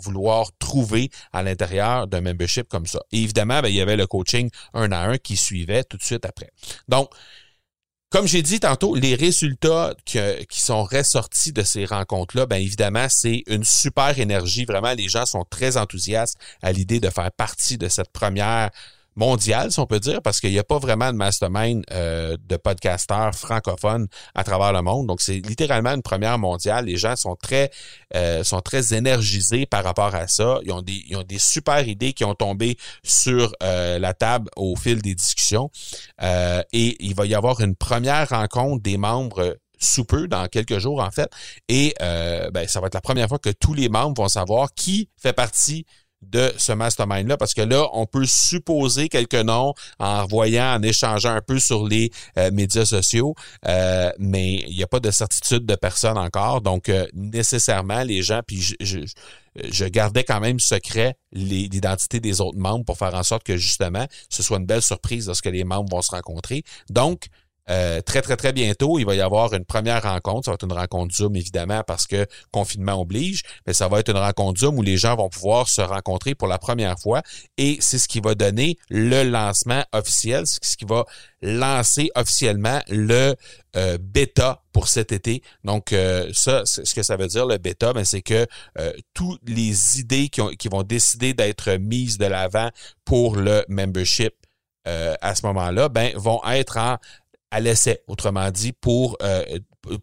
vouloir, 0.04 0.52
trouver 0.60 1.10
à 1.34 1.42
l'intérieur 1.42 2.08
d'un 2.08 2.22
membership 2.22 2.68
comme 2.68 2.86
ça. 2.86 3.00
Et 3.12 3.24
évidemment, 3.24 3.62
ben, 3.62 3.70
il 3.70 3.76
y 3.76 3.82
avait 3.82 3.96
le 3.96 4.06
coaching 4.06 4.52
un 4.76 4.92
à 4.92 5.00
un 5.00 5.18
qui 5.18 5.38
suivait 5.38 5.84
tout 5.84 5.98
de 5.98 6.04
suite 6.04 6.24
après. 6.24 6.52
Donc, 6.88 7.10
comme 8.10 8.28
j'ai 8.28 8.42
dit 8.42 8.60
tantôt, 8.60 8.96
les 8.96 9.16
résultats 9.16 9.94
qui 10.06 10.62
sont 10.62 10.84
ressortis 10.84 11.52
de 11.52 11.64
ces 11.64 11.86
rencontres-là, 11.86 12.46
bien 12.46 12.60
évidemment, 12.60 13.08
c'est 13.10 13.44
une 13.48 13.64
super 13.64 14.18
énergie. 14.20 14.66
Vraiment, 14.66 14.94
les 14.94 15.10
gens 15.10 15.26
sont 15.26 15.44
très 15.44 15.76
enthousiastes 15.76 16.38
à 16.62 16.72
l'idée 16.72 17.00
de 17.00 17.10
faire 17.10 17.32
partie 17.32 17.78
de 17.78 17.90
cette 17.90 18.12
première 18.12 18.70
mondiale, 19.16 19.72
si 19.72 19.80
on 19.80 19.86
peut 19.86 20.00
dire, 20.00 20.22
parce 20.22 20.40
qu'il 20.40 20.52
n'y 20.52 20.60
a 20.60 20.64
pas 20.64 20.78
vraiment 20.78 21.12
de 21.12 21.18
mastermind 21.18 21.84
euh, 21.92 22.38
de 22.48 22.58
podcasteurs 22.58 23.34
francophones 23.34 24.08
à 24.34 24.44
travers 24.44 24.74
le 24.74 24.82
monde. 24.82 25.08
Donc, 25.08 25.22
c'est 25.22 25.40
littéralement 25.40 25.92
une 25.92 26.02
première 26.02 26.38
mondiale. 26.38 26.86
Les 26.86 26.98
gens 26.98 27.16
sont 27.16 27.36
très 27.36 27.72
euh, 28.16 28.44
sont 28.44 28.62
très 28.62 28.94
énergisés 28.94 29.66
par 29.66 29.84
rapport 29.84 30.14
à 30.14 30.28
ça. 30.28 30.60
Ils 30.64 30.72
ont 30.72 30.82
des, 30.82 31.04
ils 31.08 31.16
ont 31.16 31.24
des 31.24 31.40
super 31.40 31.88
idées 31.88 32.14
qui 32.14 32.26
ont 32.26 32.36
tombé 32.36 32.78
sur 33.04 33.54
euh, 33.64 34.00
la 34.00 34.14
table 34.14 34.50
au 34.58 34.76
fil 34.76 35.02
des 35.02 35.16
discussions. 35.16 35.70
et 36.22 36.96
il 37.00 37.16
va 37.16 37.26
y 37.26 37.36
avoir 37.36 37.62
une 37.62 37.76
première 37.76 38.30
rencontre 38.30 38.84
des 38.84 38.98
membres 38.98 39.58
sous 39.78 40.06
peu, 40.06 40.28
dans 40.28 40.48
quelques 40.48 40.80
jours 40.80 41.02
en 41.02 41.12
fait. 41.12 41.30
Et 41.70 41.94
ben, 42.00 42.68
ça 42.68 42.80
va 42.80 42.88
être 42.88 42.94
la 42.94 43.02
première 43.02 43.28
fois 43.28 43.40
que 43.40 43.50
tous 43.50 43.74
les 43.74 43.90
membres 43.90 44.22
vont 44.22 44.28
savoir 44.30 44.74
qui 44.74 45.10
fait 45.18 45.34
partie 45.34 45.86
de 46.32 46.54
ce 46.58 46.72
mastermind-là, 46.72 47.38
parce 47.38 47.54
que 47.54 47.62
là, 47.62 47.88
on 47.94 48.06
peut 48.06 48.26
supposer 48.26 49.10
quelques 49.10 49.34
noms 49.36 49.74
en 50.00 50.26
voyant, 50.26 50.76
en 50.76 50.82
échangeant 50.82 51.32
un 51.32 51.42
peu 51.42 51.60
sur 51.60 51.88
les 51.88 52.12
euh, 52.38 52.52
médias 52.52 52.86
sociaux, 52.86 53.36
euh, 53.68 54.12
mais 54.20 54.64
il 54.68 54.76
n'y 54.76 54.84
a 54.84 54.88
pas 54.88 55.00
de 55.00 55.12
certitude 55.12 55.66
de 55.66 55.76
personne 55.76 56.18
encore. 56.18 56.62
Donc, 56.62 56.90
euh, 56.90 57.06
nécessairement, 57.14 58.04
les 58.04 58.22
gens, 58.22 58.42
puis 58.46 58.62
je, 58.62 58.76
je, 58.80 59.00
je, 59.70 59.86
gardais 59.86 60.24
quand 60.24 60.40
même 60.40 60.60
secret 60.60 61.16
l'identité 61.32 62.20
des 62.20 62.42
autres 62.42 62.58
membres 62.58 62.86
pour 62.86 62.98
faire 62.98 63.16
en 63.16 63.24
sorte 63.24 63.44
que, 63.44 63.58
justement, 63.58 64.06
ce 64.30 64.44
soit 64.44 64.58
une 64.58 64.66
belle 64.66 64.82
surprise 64.82 65.28
lorsque 65.28 65.46
les 65.46 65.64
membres 65.64 65.90
vont 65.90 66.02
se 66.02 66.12
rencontrer. 66.12 66.64
Donc, 66.90 67.28
euh, 67.70 68.02
très, 68.02 68.22
très, 68.22 68.38
très 68.38 68.54
bientôt, 68.54 69.00
il 69.00 69.06
va 69.06 69.16
y 69.16 69.22
avoir 69.22 69.54
une 69.54 69.66
première 69.66 70.04
rencontre. 70.04 70.46
Ça 70.46 70.52
va 70.52 70.56
être 70.56 70.66
une 70.66 70.74
rencontre 70.74 71.16
Zoom, 71.16 71.36
évidemment, 71.36 71.82
parce 71.86 72.06
que 72.06 72.28
confinement 72.52 73.00
oblige, 73.02 73.42
mais 73.66 73.74
ça 73.74 73.88
va 73.88 74.00
être 74.00 74.10
une 74.10 74.18
rencontre 74.18 74.60
Zoom 74.60 74.78
où 74.78 74.82
les 74.84 74.98
gens 74.98 75.16
vont 75.16 75.30
pouvoir 75.30 75.68
se 75.68 75.82
rencontrer 75.82 76.36
pour 76.36 76.48
la 76.48 76.60
première 76.60 77.00
fois. 77.00 77.24
Et 77.58 77.78
c'est 77.80 77.98
ce 77.98 78.08
qui 78.08 78.20
va 78.20 78.36
donner 78.36 78.78
le 78.90 79.24
lancement 79.24 79.84
officiel, 79.94 80.46
c'est 80.46 80.64
ce 80.64 80.78
qui 80.78 80.86
va 80.86 81.06
lancer 81.42 82.12
officiellement 82.16 82.82
le 82.88 83.36
euh, 83.76 83.98
bêta 84.00 84.62
pour 84.72 84.88
cet 84.88 85.12
été. 85.12 85.42
Donc, 85.64 85.92
euh, 85.92 86.30
ça, 86.34 86.66
ce 86.66 86.94
que 86.94 87.02
ça 87.02 87.18
veut 87.18 87.28
dire, 87.28 87.48
le 87.48 87.58
bêta, 87.58 87.94
ben, 87.94 88.06
c'est 88.06 88.22
que 88.22 88.46
toutes 89.14 89.42
les 89.48 90.00
idées 90.00 90.30
qui, 90.30 90.42
ont, 90.42 90.50
qui 90.50 90.68
vont 90.68 90.84
décider 90.84 91.34
d'être 91.34 91.72
mises 91.78 92.18
de 92.18 92.26
l'avant 92.26 92.70
pour 93.06 93.36
le 93.38 93.66
membership 93.70 94.34
à 94.86 95.34
ce 95.34 95.44
moment-là, 95.48 95.90
ben, 95.90 96.12
vont 96.16 96.40
être 96.46 96.78
en 96.78 96.98
à 97.52 97.60
l'essai, 97.60 98.02
autrement 98.08 98.52
dit, 98.52 98.74
pour, 98.74 99.18
euh, 99.22 99.44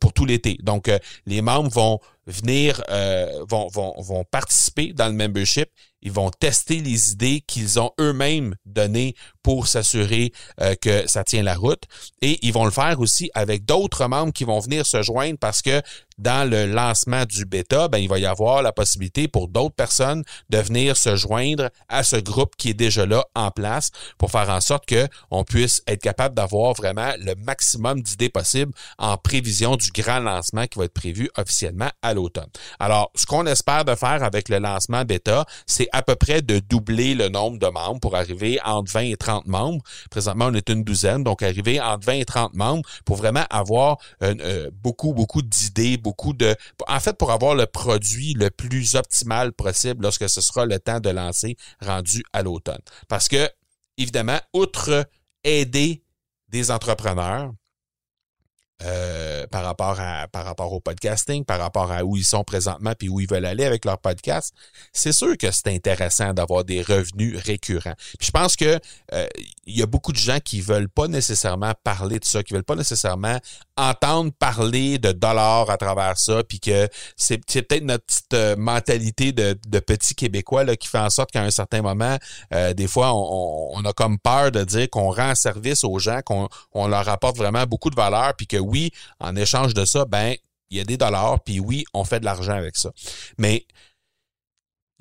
pour 0.01 0.13
tout 0.13 0.25
l'été. 0.25 0.59
Donc, 0.63 0.89
euh, 0.89 0.99
les 1.27 1.43
membres 1.43 1.71
vont 1.71 2.01
venir, 2.27 2.83
euh, 2.89 3.45
vont, 3.49 3.69
vont, 3.69 3.95
vont 4.01 4.25
participer 4.25 4.93
dans 4.93 5.09
le 5.09 5.15
membership 5.15 5.69
ils 6.03 6.13
vont 6.13 6.31
tester 6.31 6.81
les 6.81 7.13
idées 7.13 7.41
qu'ils 7.41 7.81
ont 7.81 7.93
eux-mêmes 8.01 8.57
données 8.67 9.15
pour 9.43 9.67
s'assurer 9.67 10.33
euh, 10.61 10.75
que 10.81 11.09
ça 11.09 11.25
tient 11.25 11.43
la 11.43 11.55
route. 11.55 11.83
Et 12.21 12.39
ils 12.43 12.53
vont 12.53 12.65
le 12.65 12.71
faire 12.71 13.01
aussi 13.01 13.31
avec 13.35 13.65
d'autres 13.65 14.07
membres 14.07 14.33
qui 14.33 14.45
vont 14.45 14.61
venir 14.61 14.87
se 14.87 15.03
joindre 15.03 15.39
parce 15.39 15.63
que 15.63 15.83
dans 16.19 16.49
le 16.49 16.67
lancement 16.67 17.25
du 17.25 17.45
bêta, 17.45 17.89
ben, 17.89 17.99
il 17.99 18.09
va 18.09 18.19
y 18.19 18.27
avoir 18.27 18.63
la 18.63 18.73
possibilité 18.73 19.29
pour 19.29 19.49
d'autres 19.49 19.75
personnes 19.75 20.23
de 20.51 20.59
venir 20.59 20.97
se 20.97 21.17
joindre 21.17 21.71
à 21.89 22.03
ce 22.03 22.17
groupe 22.17 22.55
qui 22.57 22.71
est 22.71 22.75
déjà 22.75 23.07
là 23.07 23.25
en 23.35 23.51
place 23.51 23.91
pour 24.19 24.31
faire 24.31 24.51
en 24.51 24.61
sorte 24.61 24.87
que 24.87 25.09
on 25.31 25.43
puisse 25.43 25.83
être 25.87 26.01
capable 26.01 26.35
d'avoir 26.35 26.75
vraiment 26.75 27.13
le 27.19 27.35
maximum 27.35 28.03
d'idées 28.03 28.29
possibles 28.29 28.73
en 28.99 29.17
prévision 29.17 29.77
du 29.77 29.91
grand 29.91 30.21
lancement 30.21 30.67
qui 30.67 30.79
va 30.79 30.85
être 30.85 30.95
prévu 30.95 31.31
officiellement 31.37 31.91
à 32.03 32.15
l'automne. 32.15 32.51
Alors, 32.79 33.11
ce 33.15 33.27
qu'on 33.27 33.47
espère 33.47 33.85
de 33.85 33.95
faire 33.95 34.23
avec 34.23 34.49
le 34.49 34.59
lancement 34.59 35.05
bêta, 35.05 35.45
c'est 35.67 35.89
à 35.93 36.03
peu 36.03 36.15
près 36.15 36.43
de 36.43 36.59
doubler 36.61 37.15
le 37.15 37.29
nombre 37.29 37.59
de 37.59 37.67
membres 37.67 38.01
pour 38.01 38.17
arriver 38.17 38.59
entre 38.65 38.93
20 38.93 39.01
et 39.01 39.17
30 39.17 39.32
membres. 39.47 39.83
Présentement, 40.11 40.47
on 40.47 40.55
est 40.55 40.69
une 40.69 40.85
douzaine, 40.85 41.25
donc 41.25 41.43
arriver 41.43 41.81
entre 41.81 42.07
20 42.07 42.13
et 42.13 42.25
30 42.25 42.55
membres 42.55 42.89
pour 43.05 43.17
vraiment 43.17 43.45
avoir 43.51 43.99
euh, 44.23 44.71
beaucoup, 44.73 45.15
beaucoup 45.15 45.43
d'idées, 45.43 45.97
beaucoup 45.97 46.33
de... 46.33 46.55
En 46.89 47.01
fait, 47.01 47.17
pour 47.17 47.31
avoir 47.31 47.55
le 47.55 47.67
produit 47.67 48.35
le 48.35 48.51
plus 48.51 48.95
optimal 48.95 49.53
possible 49.53 50.03
lorsque 50.05 50.29
ce 50.29 50.41
sera 50.41 50.67
le 50.67 50.79
temps 50.79 51.01
de 51.01 51.11
lancer 51.11 51.57
rendu 51.81 52.23
à 52.33 52.43
l'automne. 52.43 52.81
Parce 53.09 53.29
que, 53.29 53.49
évidemment, 53.99 54.41
outre 54.53 55.07
aider 55.45 56.03
des 56.49 56.71
entrepreneurs, 56.71 57.53
euh, 58.85 59.47
par 59.47 59.65
rapport 59.65 60.01
à 60.01 60.27
par 60.29 60.45
rapport 60.45 60.73
au 60.73 60.81
podcasting, 60.81 61.45
par 61.45 61.61
rapport 61.61 61.93
à 61.93 62.05
où 62.05 62.17
ils 62.17 62.25
sont 62.25 62.43
présentement 62.43 62.93
puis 62.99 63.09
où 63.09 63.21
ils 63.21 63.29
veulent 63.29 63.45
aller 63.45 63.65
avec 63.65 63.85
leur 63.85 63.99
podcast, 63.99 64.55
c'est 64.93 65.13
sûr 65.13 65.37
que 65.37 65.51
c'est 65.51 65.69
intéressant 65.69 66.33
d'avoir 66.33 66.65
des 66.65 66.83
revenus 66.83 67.39
récurrents. 67.39 67.95
Je 68.21 68.31
pense 68.31 68.57
que 68.57 68.81
euh, 69.13 69.27
il 69.67 69.79
y 69.79 69.83
a 69.83 69.87
beaucoup 69.87 70.13
de 70.13 70.17
gens 70.17 70.39
qui 70.45 70.61
veulent 70.61 70.89
pas 70.89 71.07
nécessairement 71.07 71.73
parler 71.85 72.19
de 72.19 72.25
ça, 72.25 72.43
qui 72.43 72.55
veulent 72.55 72.65
pas 72.65 72.75
nécessairement 72.75 73.39
entendre 73.77 74.33
parler 74.33 74.99
de 74.99 75.13
dollars 75.13 75.71
à 75.71 75.77
travers 75.77 76.19
ça, 76.19 76.43
puis 76.43 76.59
que 76.59 76.89
c'est, 77.17 77.39
peut-être 77.39 77.85
notre 77.85 78.05
petite 78.05 78.35
euh, 78.35 78.57
mentalité 78.57 79.33
de, 79.33 79.59
de 79.67 79.79
petits 79.79 80.15
Québécois 80.15 80.65
là, 80.65 80.77
qui 80.77 80.89
fait 80.89 80.99
en 80.99 81.11
sorte 81.11 81.31
qu'à 81.31 81.43
un 81.43 81.51
certain 81.51 81.83
moment, 81.83 82.17
des 82.75 82.87
fois, 82.87 83.15
on, 83.15 83.71
on, 83.75 83.85
a 83.85 83.93
comme 83.93 84.19
peur 84.19 84.51
de 84.51 84.65
dire 84.65 84.89
qu'on 84.91 85.11
rend 85.11 85.35
service 85.35 85.85
aux 85.85 85.99
gens, 85.99 86.21
qu'on 86.25 86.49
on 86.73 86.89
leur 86.89 87.09
apporte 87.09 87.37
vraiment 87.37 87.65
beaucoup 87.65 87.91
de 87.91 87.97
valeur, 87.97 88.35
puis 88.37 88.47
que 88.47 88.57
oui, 88.57 88.72
en 89.21 89.37
échange 89.37 89.75
de 89.75 89.85
ça, 89.85 90.05
ben, 90.05 90.35
il 90.71 90.79
y 90.79 90.81
a 90.81 90.85
des 90.85 90.97
dollars, 90.97 91.41
puis 91.45 91.61
oui, 91.61 91.85
on 91.93 92.05
fait 92.05 92.21
de 92.21 92.25
l'argent 92.25 92.55
avec 92.55 92.77
ça. 92.77 92.91
Mais 93.39 93.67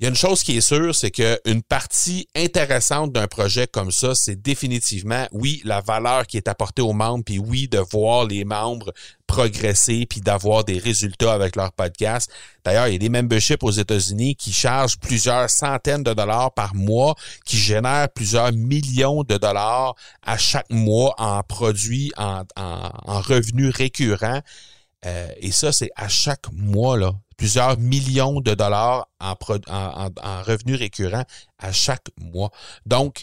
il 0.02 0.06
y 0.06 0.08
a 0.08 0.08
une 0.08 0.16
chose 0.16 0.42
qui 0.42 0.56
est 0.56 0.60
sûre, 0.60 0.96
c'est 0.96 1.12
qu'une 1.12 1.62
partie 1.62 2.26
intéressante 2.34 3.12
d'un 3.12 3.28
projet 3.28 3.68
comme 3.68 3.92
ça, 3.92 4.16
c'est 4.16 4.34
définitivement, 4.34 5.28
oui, 5.30 5.62
la 5.64 5.80
valeur 5.80 6.26
qui 6.26 6.36
est 6.36 6.48
apportée 6.48 6.82
aux 6.82 6.92
membres, 6.92 7.22
puis 7.24 7.38
oui, 7.38 7.68
de 7.68 7.78
voir 7.78 8.24
les 8.24 8.44
membres 8.44 8.92
progresser, 9.28 10.04
puis 10.10 10.20
d'avoir 10.20 10.64
des 10.64 10.78
résultats 10.78 11.32
avec 11.32 11.54
leur 11.54 11.70
podcast. 11.70 12.28
D'ailleurs, 12.64 12.88
il 12.88 12.94
y 12.94 12.96
a 12.96 12.98
des 12.98 13.10
memberships 13.10 13.62
aux 13.62 13.70
États-Unis 13.70 14.34
qui 14.34 14.52
chargent 14.52 14.98
plusieurs 14.98 15.48
centaines 15.48 16.02
de 16.02 16.14
dollars 16.14 16.52
par 16.52 16.74
mois, 16.74 17.14
qui 17.46 17.56
génèrent 17.56 18.08
plusieurs 18.08 18.50
millions 18.50 19.22
de 19.22 19.36
dollars 19.36 19.94
à 20.24 20.36
chaque 20.36 20.68
mois 20.68 21.14
en 21.18 21.44
produits, 21.44 22.10
en, 22.16 22.42
en, 22.56 23.20
revenus 23.20 23.72
récurrents. 23.72 24.40
Euh, 25.06 25.28
et 25.36 25.52
ça, 25.52 25.70
c'est 25.70 25.92
à 25.94 26.08
chaque 26.08 26.50
mois, 26.50 26.98
là 26.98 27.14
plusieurs 27.36 27.78
millions 27.78 28.40
de 28.40 28.54
dollars 28.54 29.08
en, 29.20 29.34
en, 29.68 30.42
revenus 30.42 30.78
récurrents 30.78 31.24
à 31.58 31.72
chaque 31.72 32.06
mois. 32.18 32.50
Donc, 32.86 33.22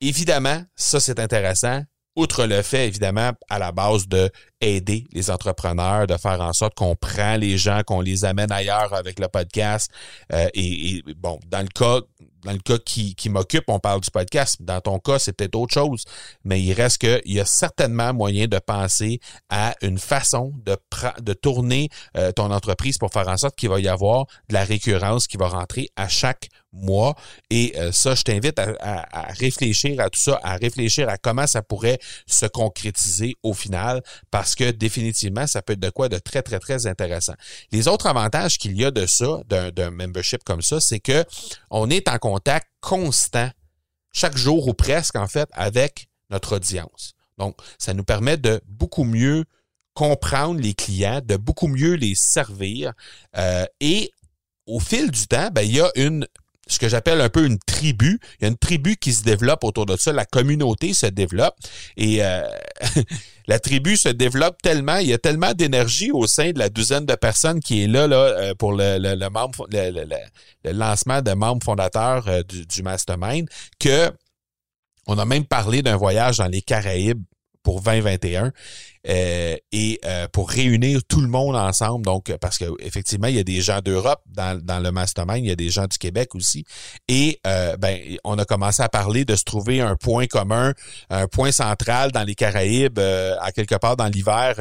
évidemment, 0.00 0.62
ça 0.74 1.00
c'est 1.00 1.18
intéressant. 1.18 1.82
Outre 2.16 2.44
le 2.44 2.60
fait, 2.62 2.88
évidemment, 2.88 3.30
à 3.48 3.58
la 3.58 3.70
base 3.70 4.08
de 4.08 4.30
aider 4.60 5.06
les 5.12 5.30
entrepreneurs, 5.30 6.08
de 6.08 6.16
faire 6.16 6.40
en 6.40 6.52
sorte 6.52 6.74
qu'on 6.74 6.96
prend 6.96 7.36
les 7.36 7.56
gens, 7.56 7.82
qu'on 7.86 8.00
les 8.00 8.24
amène 8.24 8.50
ailleurs 8.50 8.92
avec 8.92 9.20
le 9.20 9.28
podcast. 9.28 9.90
Euh, 10.32 10.48
et, 10.52 11.02
bon, 11.16 11.38
dans 11.46 11.62
le 11.62 11.68
cas 11.68 12.00
dans 12.44 12.52
le 12.52 12.58
cas 12.58 12.78
qui, 12.78 13.14
qui 13.14 13.28
m'occupe, 13.28 13.64
on 13.68 13.78
parle 13.78 14.00
du 14.00 14.10
podcast. 14.10 14.56
Dans 14.60 14.80
ton 14.80 14.98
cas, 14.98 15.18
c'est 15.18 15.32
peut-être 15.32 15.56
autre 15.56 15.74
chose. 15.74 16.04
Mais 16.44 16.60
il 16.60 16.72
reste 16.72 16.98
qu'il 16.98 17.20
y 17.32 17.40
a 17.40 17.44
certainement 17.44 18.12
moyen 18.14 18.46
de 18.46 18.58
penser 18.58 19.20
à 19.48 19.74
une 19.82 19.98
façon 19.98 20.52
de, 20.64 20.76
de 21.20 21.32
tourner 21.32 21.88
euh, 22.16 22.32
ton 22.32 22.50
entreprise 22.50 22.98
pour 22.98 23.10
faire 23.12 23.28
en 23.28 23.36
sorte 23.36 23.56
qu'il 23.56 23.68
va 23.68 23.80
y 23.80 23.88
avoir 23.88 24.26
de 24.48 24.54
la 24.54 24.64
récurrence 24.64 25.26
qui 25.26 25.36
va 25.36 25.48
rentrer 25.48 25.88
à 25.96 26.08
chaque 26.08 26.48
mois. 26.72 27.14
Et 27.50 27.74
euh, 27.76 27.92
ça, 27.92 28.14
je 28.14 28.22
t'invite 28.22 28.58
à, 28.58 28.74
à, 28.80 29.32
réfléchir 29.32 30.00
à 30.00 30.08
tout 30.08 30.20
ça, 30.20 30.40
à 30.42 30.56
réfléchir 30.56 31.08
à 31.08 31.18
comment 31.18 31.46
ça 31.46 31.62
pourrait 31.62 31.98
se 32.26 32.46
concrétiser 32.46 33.36
au 33.42 33.54
final, 33.54 34.02
parce 34.30 34.54
que 34.54 34.70
définitivement, 34.70 35.46
ça 35.46 35.62
peut 35.62 35.72
être 35.72 35.80
de 35.80 35.90
quoi 35.90 36.08
de 36.08 36.18
très, 36.18 36.42
très, 36.42 36.58
très 36.58 36.86
intéressant. 36.86 37.34
Les 37.72 37.88
autres 37.88 38.06
avantages 38.06 38.58
qu'il 38.58 38.76
y 38.78 38.84
a 38.84 38.90
de 38.90 39.06
ça, 39.06 39.40
d'un 39.48 39.90
membership 39.90 40.44
comme 40.44 40.62
ça, 40.62 40.80
c'est 40.80 41.00
que 41.00 41.24
on 41.70 41.90
est 41.90 42.08
en 42.08 42.18
contact 42.30 42.68
constant, 42.80 43.50
chaque 44.12 44.36
jour 44.36 44.68
ou 44.68 44.74
presque, 44.74 45.16
en 45.16 45.26
fait, 45.26 45.48
avec 45.52 46.08
notre 46.30 46.56
audience. 46.56 47.14
Donc, 47.38 47.56
ça 47.76 47.92
nous 47.92 48.04
permet 48.04 48.36
de 48.36 48.60
beaucoup 48.66 49.04
mieux 49.04 49.44
comprendre 49.94 50.60
les 50.60 50.74
clients, 50.74 51.20
de 51.24 51.36
beaucoup 51.36 51.66
mieux 51.66 51.94
les 51.94 52.14
servir. 52.14 52.92
Euh, 53.36 53.66
et 53.80 54.12
au 54.66 54.78
fil 54.78 55.10
du 55.10 55.26
temps, 55.26 55.50
ben, 55.50 55.62
il 55.62 55.74
y 55.74 55.80
a 55.80 55.90
une 55.96 56.26
ce 56.70 56.78
que 56.78 56.88
j'appelle 56.88 57.20
un 57.20 57.28
peu 57.28 57.44
une 57.44 57.58
tribu. 57.58 58.20
Il 58.38 58.44
y 58.44 58.46
a 58.46 58.48
une 58.48 58.56
tribu 58.56 58.96
qui 58.96 59.12
se 59.12 59.24
développe 59.24 59.64
autour 59.64 59.86
de 59.86 59.96
ça. 59.96 60.12
La 60.12 60.24
communauté 60.24 60.94
se 60.94 61.06
développe. 61.06 61.56
Et 61.96 62.24
euh, 62.24 62.42
la 63.48 63.58
tribu 63.58 63.96
se 63.96 64.08
développe 64.08 64.62
tellement, 64.62 64.96
il 64.96 65.08
y 65.08 65.12
a 65.12 65.18
tellement 65.18 65.52
d'énergie 65.52 66.12
au 66.12 66.26
sein 66.26 66.52
de 66.52 66.58
la 66.58 66.68
douzaine 66.68 67.06
de 67.06 67.14
personnes 67.16 67.60
qui 67.60 67.82
est 67.82 67.88
là, 67.88 68.06
là 68.06 68.16
euh, 68.16 68.54
pour 68.54 68.72
le, 68.72 68.98
le, 68.98 69.28
membre, 69.30 69.66
le, 69.70 70.72
lancement 70.72 71.22
de 71.22 71.32
membres 71.32 71.64
fondateurs 71.64 72.28
euh, 72.28 72.42
du, 72.44 72.64
du 72.64 72.82
Mastermind 72.82 73.48
que 73.78 74.10
on 75.06 75.18
a 75.18 75.24
même 75.24 75.44
parlé 75.44 75.82
d'un 75.82 75.96
voyage 75.96 76.36
dans 76.36 76.46
les 76.46 76.62
Caraïbes 76.62 77.22
pour 77.64 77.82
2021 77.82 78.52
euh, 79.08 79.56
et 79.72 79.98
euh, 80.04 80.28
pour 80.30 80.50
réunir 80.50 81.00
tout 81.08 81.20
le 81.20 81.28
monde 81.28 81.56
ensemble. 81.56 82.04
Donc, 82.04 82.30
parce 82.40 82.58
que 82.58 82.66
effectivement, 82.80 83.28
il 83.28 83.36
y 83.36 83.38
a 83.38 83.44
des 83.44 83.62
gens 83.62 83.80
d'Europe 83.80 84.20
dans, 84.26 84.60
dans 84.62 84.78
le 84.78 84.92
mastermind, 84.92 85.44
il 85.44 85.48
y 85.48 85.52
a 85.52 85.56
des 85.56 85.70
gens 85.70 85.86
du 85.86 85.96
Québec 85.96 86.34
aussi. 86.34 86.64
Et 87.08 87.40
euh, 87.46 87.76
ben, 87.78 87.98
on 88.24 88.38
a 88.38 88.44
commencé 88.44 88.82
à 88.82 88.88
parler 88.88 89.24
de 89.24 89.36
se 89.36 89.44
trouver 89.44 89.80
un 89.80 89.96
point 89.96 90.26
commun, 90.26 90.74
un 91.08 91.26
point 91.28 91.50
central 91.50 92.12
dans 92.12 92.24
les 92.24 92.34
Caraïbes, 92.34 92.98
à 92.98 93.52
quelque 93.52 93.76
part 93.76 93.96
dans 93.96 94.06
l'hiver 94.06 94.56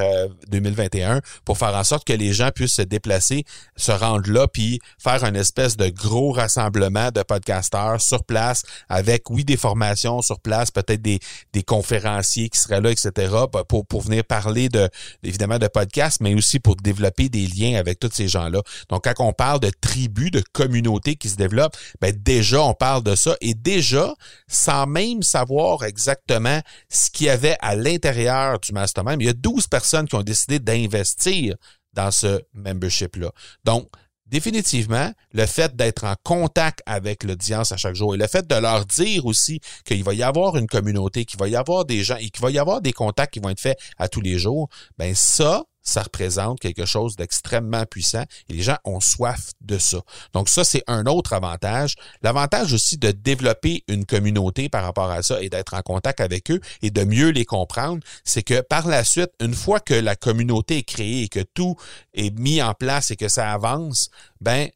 2021, 0.47 1.21
pour 1.43 1.57
faire 1.57 1.75
en 1.75 1.83
sorte 1.83 2.05
que 2.05 2.13
les 2.13 2.33
gens 2.33 2.49
puissent 2.53 2.75
se 2.75 2.81
déplacer, 2.81 3.43
se 3.75 3.91
rendre 3.91 4.31
là, 4.31 4.47
puis 4.47 4.79
faire 4.97 5.23
une 5.23 5.35
espèce 5.35 5.75
de 5.75 5.89
gros 5.89 6.31
rassemblement 6.31 7.11
de 7.11 7.23
podcasteurs 7.23 7.99
sur 8.01 8.23
place, 8.23 8.63
avec 8.87 9.29
oui 9.29 9.43
des 9.43 9.57
formations 9.57 10.21
sur 10.21 10.39
place, 10.39 10.71
peut-être 10.71 11.01
des, 11.01 11.19
des 11.53 11.63
conférenciers 11.63 12.49
qui 12.49 12.59
seraient 12.59 12.81
là, 12.81 12.91
etc. 12.91 13.33
pour 13.67 13.85
pour 13.85 14.01
venir 14.01 14.23
parler 14.29 14.69
de, 14.69 14.87
évidemment, 15.23 15.59
de 15.59 15.67
podcast, 15.67 16.21
mais 16.21 16.33
aussi 16.35 16.59
pour 16.59 16.77
développer 16.77 17.27
des 17.27 17.47
liens 17.47 17.77
avec 17.77 17.99
tous 17.99 18.11
ces 18.13 18.29
gens-là. 18.29 18.61
Donc, 18.87 19.03
quand 19.03 19.25
on 19.25 19.33
parle 19.33 19.59
de 19.59 19.71
tribus, 19.81 20.31
de 20.31 20.43
communautés 20.53 21.15
qui 21.15 21.27
se 21.27 21.35
développent, 21.35 21.75
ben 21.99 22.15
déjà, 22.15 22.61
on 22.61 22.73
parle 22.73 23.03
de 23.03 23.15
ça. 23.15 23.35
Et 23.41 23.55
déjà, 23.55 24.13
sans 24.47 24.87
même 24.87 25.23
savoir 25.23 25.83
exactement 25.83 26.61
ce 26.89 27.09
qu'il 27.09 27.25
y 27.25 27.29
avait 27.29 27.57
à 27.59 27.75
l'intérieur 27.75 28.59
du 28.59 28.71
mastermind, 28.71 29.21
il 29.21 29.25
y 29.25 29.29
a 29.29 29.33
12 29.33 29.67
personnes 29.67 30.07
qui 30.07 30.15
ont 30.15 30.23
décidé 30.23 30.59
d'investir 30.59 31.55
dans 31.93 32.11
ce 32.11 32.39
membership-là. 32.53 33.31
Donc, 33.65 33.89
définitivement, 34.29 35.11
le 35.33 35.45
fait 35.45 35.75
d'être 35.75 36.03
en 36.03 36.15
contact 36.23 36.81
avec 36.85 37.23
l'audience 37.23 37.71
à 37.71 37.77
chaque 37.77 37.95
jour 37.95 38.15
et 38.15 38.17
le 38.17 38.27
fait 38.27 38.47
de 38.47 38.55
leur 38.55 38.85
dire 38.85 39.25
aussi 39.25 39.59
qu'il 39.85 40.03
va 40.03 40.13
y 40.13 40.23
avoir 40.23 40.57
une 40.57 40.67
communauté, 40.67 41.25
qu'il 41.25 41.39
va 41.39 41.47
y 41.47 41.55
avoir 41.55 41.85
des 41.85 42.03
gens 42.03 42.17
et 42.17 42.29
qu'il 42.29 42.41
va 42.41 42.51
y 42.51 42.59
avoir 42.59 42.81
des 42.81 42.93
contacts 42.93 43.33
qui 43.33 43.39
vont 43.39 43.49
être 43.49 43.59
faits 43.59 43.77
à 43.97 44.07
tous 44.07 44.21
les 44.21 44.37
jours, 44.37 44.69
ben 44.97 45.13
ça, 45.15 45.63
ça 45.89 46.03
représente 46.03 46.59
quelque 46.59 46.85
chose 46.85 47.15
d'extrêmement 47.15 47.85
puissant 47.85 48.23
et 48.47 48.53
les 48.53 48.61
gens 48.61 48.77
ont 48.85 48.99
soif 48.99 49.51
de 49.61 49.77
ça. 49.77 49.99
Donc 50.33 50.49
ça, 50.49 50.63
c'est 50.63 50.83
un 50.87 51.05
autre 51.05 51.33
avantage. 51.33 51.95
L'avantage 52.21 52.73
aussi 52.73 52.97
de 52.97 53.11
développer 53.11 53.83
une 53.87 54.05
communauté 54.05 54.69
par 54.69 54.83
rapport 54.83 55.09
à 55.09 55.23
ça 55.23 55.41
et 55.41 55.49
d'être 55.49 55.73
en 55.73 55.81
contact 55.81 56.19
avec 56.21 56.51
eux 56.51 56.59
et 56.81 56.91
de 56.91 57.03
mieux 57.03 57.29
les 57.29 57.45
comprendre, 57.45 58.01
c'est 58.23 58.43
que 58.43 58.61
par 58.61 58.87
la 58.87 59.03
suite, 59.03 59.31
une 59.39 59.53
fois 59.53 59.79
que 59.79 59.93
la 59.93 60.15
communauté 60.15 60.77
est 60.77 60.83
créée 60.83 61.23
et 61.23 61.29
que 61.29 61.41
tout 61.53 61.75
est 62.13 62.37
mis 62.37 62.61
en 62.61 62.73
place 62.73 63.11
et 63.11 63.15
que 63.15 63.27
ça 63.27 63.51
avance, 63.51 64.09
ben 64.41 64.69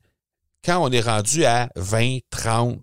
quand 0.63 0.81
on 0.81 0.91
est 0.91 1.01
rendu 1.01 1.45
à 1.45 1.69
20, 1.75 2.19
30, 2.29 2.79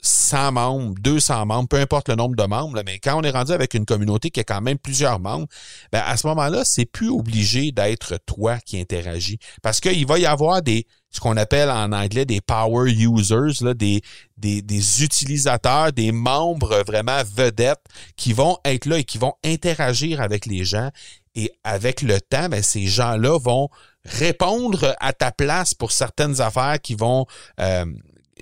100 0.00 0.52
membres, 0.52 0.94
200 1.00 1.46
membres, 1.46 1.68
peu 1.68 1.78
importe 1.78 2.08
le 2.08 2.14
nombre 2.14 2.36
de 2.36 2.44
membres, 2.44 2.80
mais 2.86 2.98
quand 2.98 3.18
on 3.18 3.22
est 3.22 3.30
rendu 3.30 3.52
avec 3.52 3.74
une 3.74 3.84
communauté 3.84 4.30
qui 4.30 4.40
a 4.40 4.44
quand 4.44 4.60
même 4.60 4.78
plusieurs 4.78 5.18
membres, 5.18 5.46
ben 5.92 6.02
à 6.06 6.16
ce 6.16 6.26
moment-là, 6.28 6.64
c'est 6.64 6.84
plus 6.84 7.10
obligé 7.10 7.72
d'être 7.72 8.18
toi 8.26 8.58
qui 8.58 8.80
interagis 8.80 9.38
parce 9.62 9.80
qu'il 9.80 10.06
va 10.06 10.18
y 10.18 10.26
avoir 10.26 10.62
des 10.62 10.86
ce 11.10 11.20
qu'on 11.20 11.36
appelle 11.36 11.70
en 11.70 11.92
anglais 11.92 12.26
des 12.26 12.40
power 12.40 12.90
users, 12.90 13.64
là, 13.64 13.74
des, 13.74 14.02
des, 14.36 14.60
des 14.60 15.02
utilisateurs, 15.02 15.92
des 15.92 16.12
membres 16.12 16.82
vraiment 16.86 17.22
vedettes 17.34 17.82
qui 18.16 18.32
vont 18.32 18.58
être 18.64 18.86
là 18.86 18.98
et 18.98 19.04
qui 19.04 19.18
vont 19.18 19.32
interagir 19.42 20.20
avec 20.20 20.44
les 20.46 20.64
gens. 20.64 20.90
Et 21.34 21.52
avec 21.62 22.02
le 22.02 22.20
temps, 22.20 22.48
ben, 22.48 22.62
ces 22.62 22.86
gens-là 22.86 23.38
vont 23.38 23.68
répondre 24.04 24.96
à 25.00 25.12
ta 25.12 25.30
place 25.30 25.72
pour 25.72 25.92
certaines 25.92 26.40
affaires 26.40 26.80
qui 26.80 26.94
vont 26.94 27.26
euh, 27.60 27.84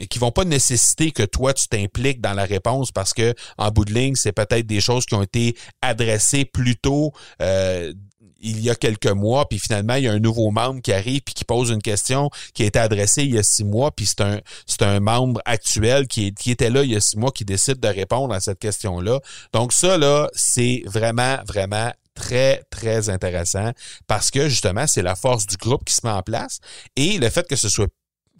qui 0.08 0.18
vont 0.18 0.30
pas 0.30 0.44
nécessiter 0.44 1.10
que 1.10 1.22
toi 1.22 1.54
tu 1.54 1.68
t'impliques 1.68 2.20
dans 2.20 2.34
la 2.34 2.44
réponse 2.44 2.92
parce 2.92 3.14
que 3.14 3.34
en 3.58 3.70
bout 3.70 3.84
de 3.84 3.94
ligne 3.94 4.14
c'est 4.14 4.32
peut-être 4.32 4.66
des 4.66 4.80
choses 4.80 5.06
qui 5.06 5.14
ont 5.14 5.22
été 5.22 5.56
adressées 5.82 6.44
plus 6.44 6.76
tôt 6.76 7.12
euh, 7.40 7.92
il 8.40 8.60
y 8.60 8.70
a 8.70 8.74
quelques 8.74 9.06
mois, 9.06 9.48
puis 9.48 9.58
finalement, 9.58 9.94
il 9.94 10.04
y 10.04 10.08
a 10.08 10.12
un 10.12 10.18
nouveau 10.18 10.50
membre 10.50 10.80
qui 10.80 10.92
arrive 10.92 11.22
puis 11.22 11.34
qui 11.34 11.44
pose 11.44 11.70
une 11.70 11.82
question 11.82 12.30
qui 12.54 12.62
a 12.62 12.66
été 12.66 12.78
adressée 12.78 13.24
il 13.24 13.34
y 13.34 13.38
a 13.38 13.42
six 13.42 13.64
mois, 13.64 13.90
puis 13.90 14.06
c'est 14.06 14.20
un, 14.20 14.40
c'est 14.66 14.82
un 14.82 15.00
membre 15.00 15.40
actuel 15.44 16.06
qui, 16.06 16.32
qui 16.34 16.50
était 16.50 16.70
là 16.70 16.82
il 16.82 16.92
y 16.92 16.96
a 16.96 17.00
six 17.00 17.16
mois 17.16 17.32
qui 17.32 17.44
décide 17.44 17.80
de 17.80 17.88
répondre 17.88 18.34
à 18.34 18.40
cette 18.40 18.58
question-là. 18.58 19.20
Donc 19.52 19.72
ça, 19.72 19.98
là, 19.98 20.28
c'est 20.34 20.82
vraiment, 20.86 21.38
vraiment 21.46 21.92
très, 22.14 22.62
très 22.70 23.08
intéressant 23.10 23.72
parce 24.06 24.30
que 24.30 24.48
justement, 24.48 24.86
c'est 24.86 25.02
la 25.02 25.16
force 25.16 25.46
du 25.46 25.56
groupe 25.56 25.84
qui 25.84 25.94
se 25.94 26.06
met 26.06 26.12
en 26.12 26.22
place 26.22 26.60
et 26.94 27.18
le 27.18 27.28
fait 27.30 27.46
que 27.48 27.56
ce 27.56 27.68
soit 27.68 27.88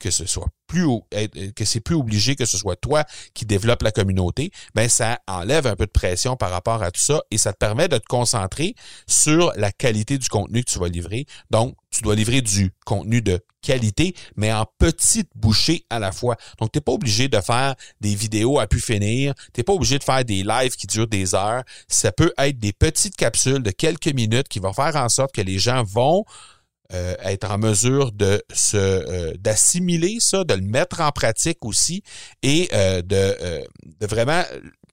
que 0.00 0.10
ce 0.10 0.26
soit 0.26 0.48
plus 0.66 0.86
que 1.54 1.64
c'est 1.64 1.80
plus 1.80 1.94
obligé 1.94 2.36
que 2.36 2.44
ce 2.44 2.58
soit 2.58 2.76
toi 2.76 3.04
qui 3.34 3.46
développe 3.46 3.82
la 3.82 3.92
communauté, 3.92 4.50
ben 4.74 4.88
ça 4.88 5.18
enlève 5.26 5.66
un 5.66 5.76
peu 5.76 5.86
de 5.86 5.90
pression 5.90 6.36
par 6.36 6.50
rapport 6.50 6.82
à 6.82 6.90
tout 6.90 7.00
ça 7.00 7.22
et 7.30 7.38
ça 7.38 7.52
te 7.52 7.58
permet 7.58 7.88
de 7.88 7.98
te 7.98 8.06
concentrer 8.06 8.74
sur 9.06 9.52
la 9.56 9.72
qualité 9.72 10.18
du 10.18 10.28
contenu 10.28 10.62
que 10.64 10.70
tu 10.70 10.78
vas 10.78 10.88
livrer. 10.88 11.26
Donc, 11.50 11.76
tu 11.90 12.02
dois 12.02 12.14
livrer 12.14 12.42
du 12.42 12.72
contenu 12.84 13.22
de 13.22 13.40
qualité, 13.62 14.14
mais 14.36 14.52
en 14.52 14.66
petites 14.78 15.30
bouchées 15.34 15.84
à 15.90 15.98
la 15.98 16.12
fois. 16.12 16.36
Donc, 16.60 16.70
tu 16.72 16.80
pas 16.80 16.92
obligé 16.92 17.28
de 17.28 17.40
faire 17.40 17.74
des 18.00 18.14
vidéos 18.14 18.58
à 18.58 18.66
pu 18.66 18.80
finir, 18.80 19.34
tu 19.52 19.64
pas 19.64 19.72
obligé 19.72 19.98
de 19.98 20.04
faire 20.04 20.24
des 20.24 20.42
lives 20.42 20.76
qui 20.76 20.86
durent 20.86 21.08
des 21.08 21.34
heures. 21.34 21.64
Ça 21.88 22.12
peut 22.12 22.32
être 22.38 22.58
des 22.58 22.72
petites 22.72 23.16
capsules 23.16 23.62
de 23.62 23.70
quelques 23.70 24.12
minutes 24.12 24.48
qui 24.48 24.60
vont 24.60 24.72
faire 24.72 24.94
en 24.96 25.08
sorte 25.08 25.34
que 25.34 25.40
les 25.40 25.58
gens 25.58 25.82
vont 25.82 26.24
euh, 26.92 27.14
être 27.24 27.50
en 27.50 27.58
mesure 27.58 28.12
de 28.12 28.42
se 28.52 28.76
euh, 28.76 29.34
d'assimiler 29.38 30.18
ça, 30.20 30.44
de 30.44 30.54
le 30.54 30.62
mettre 30.62 31.00
en 31.00 31.10
pratique 31.10 31.64
aussi 31.64 32.02
et 32.42 32.68
euh, 32.72 33.02
de, 33.02 33.66
de 34.00 34.06
vraiment 34.06 34.42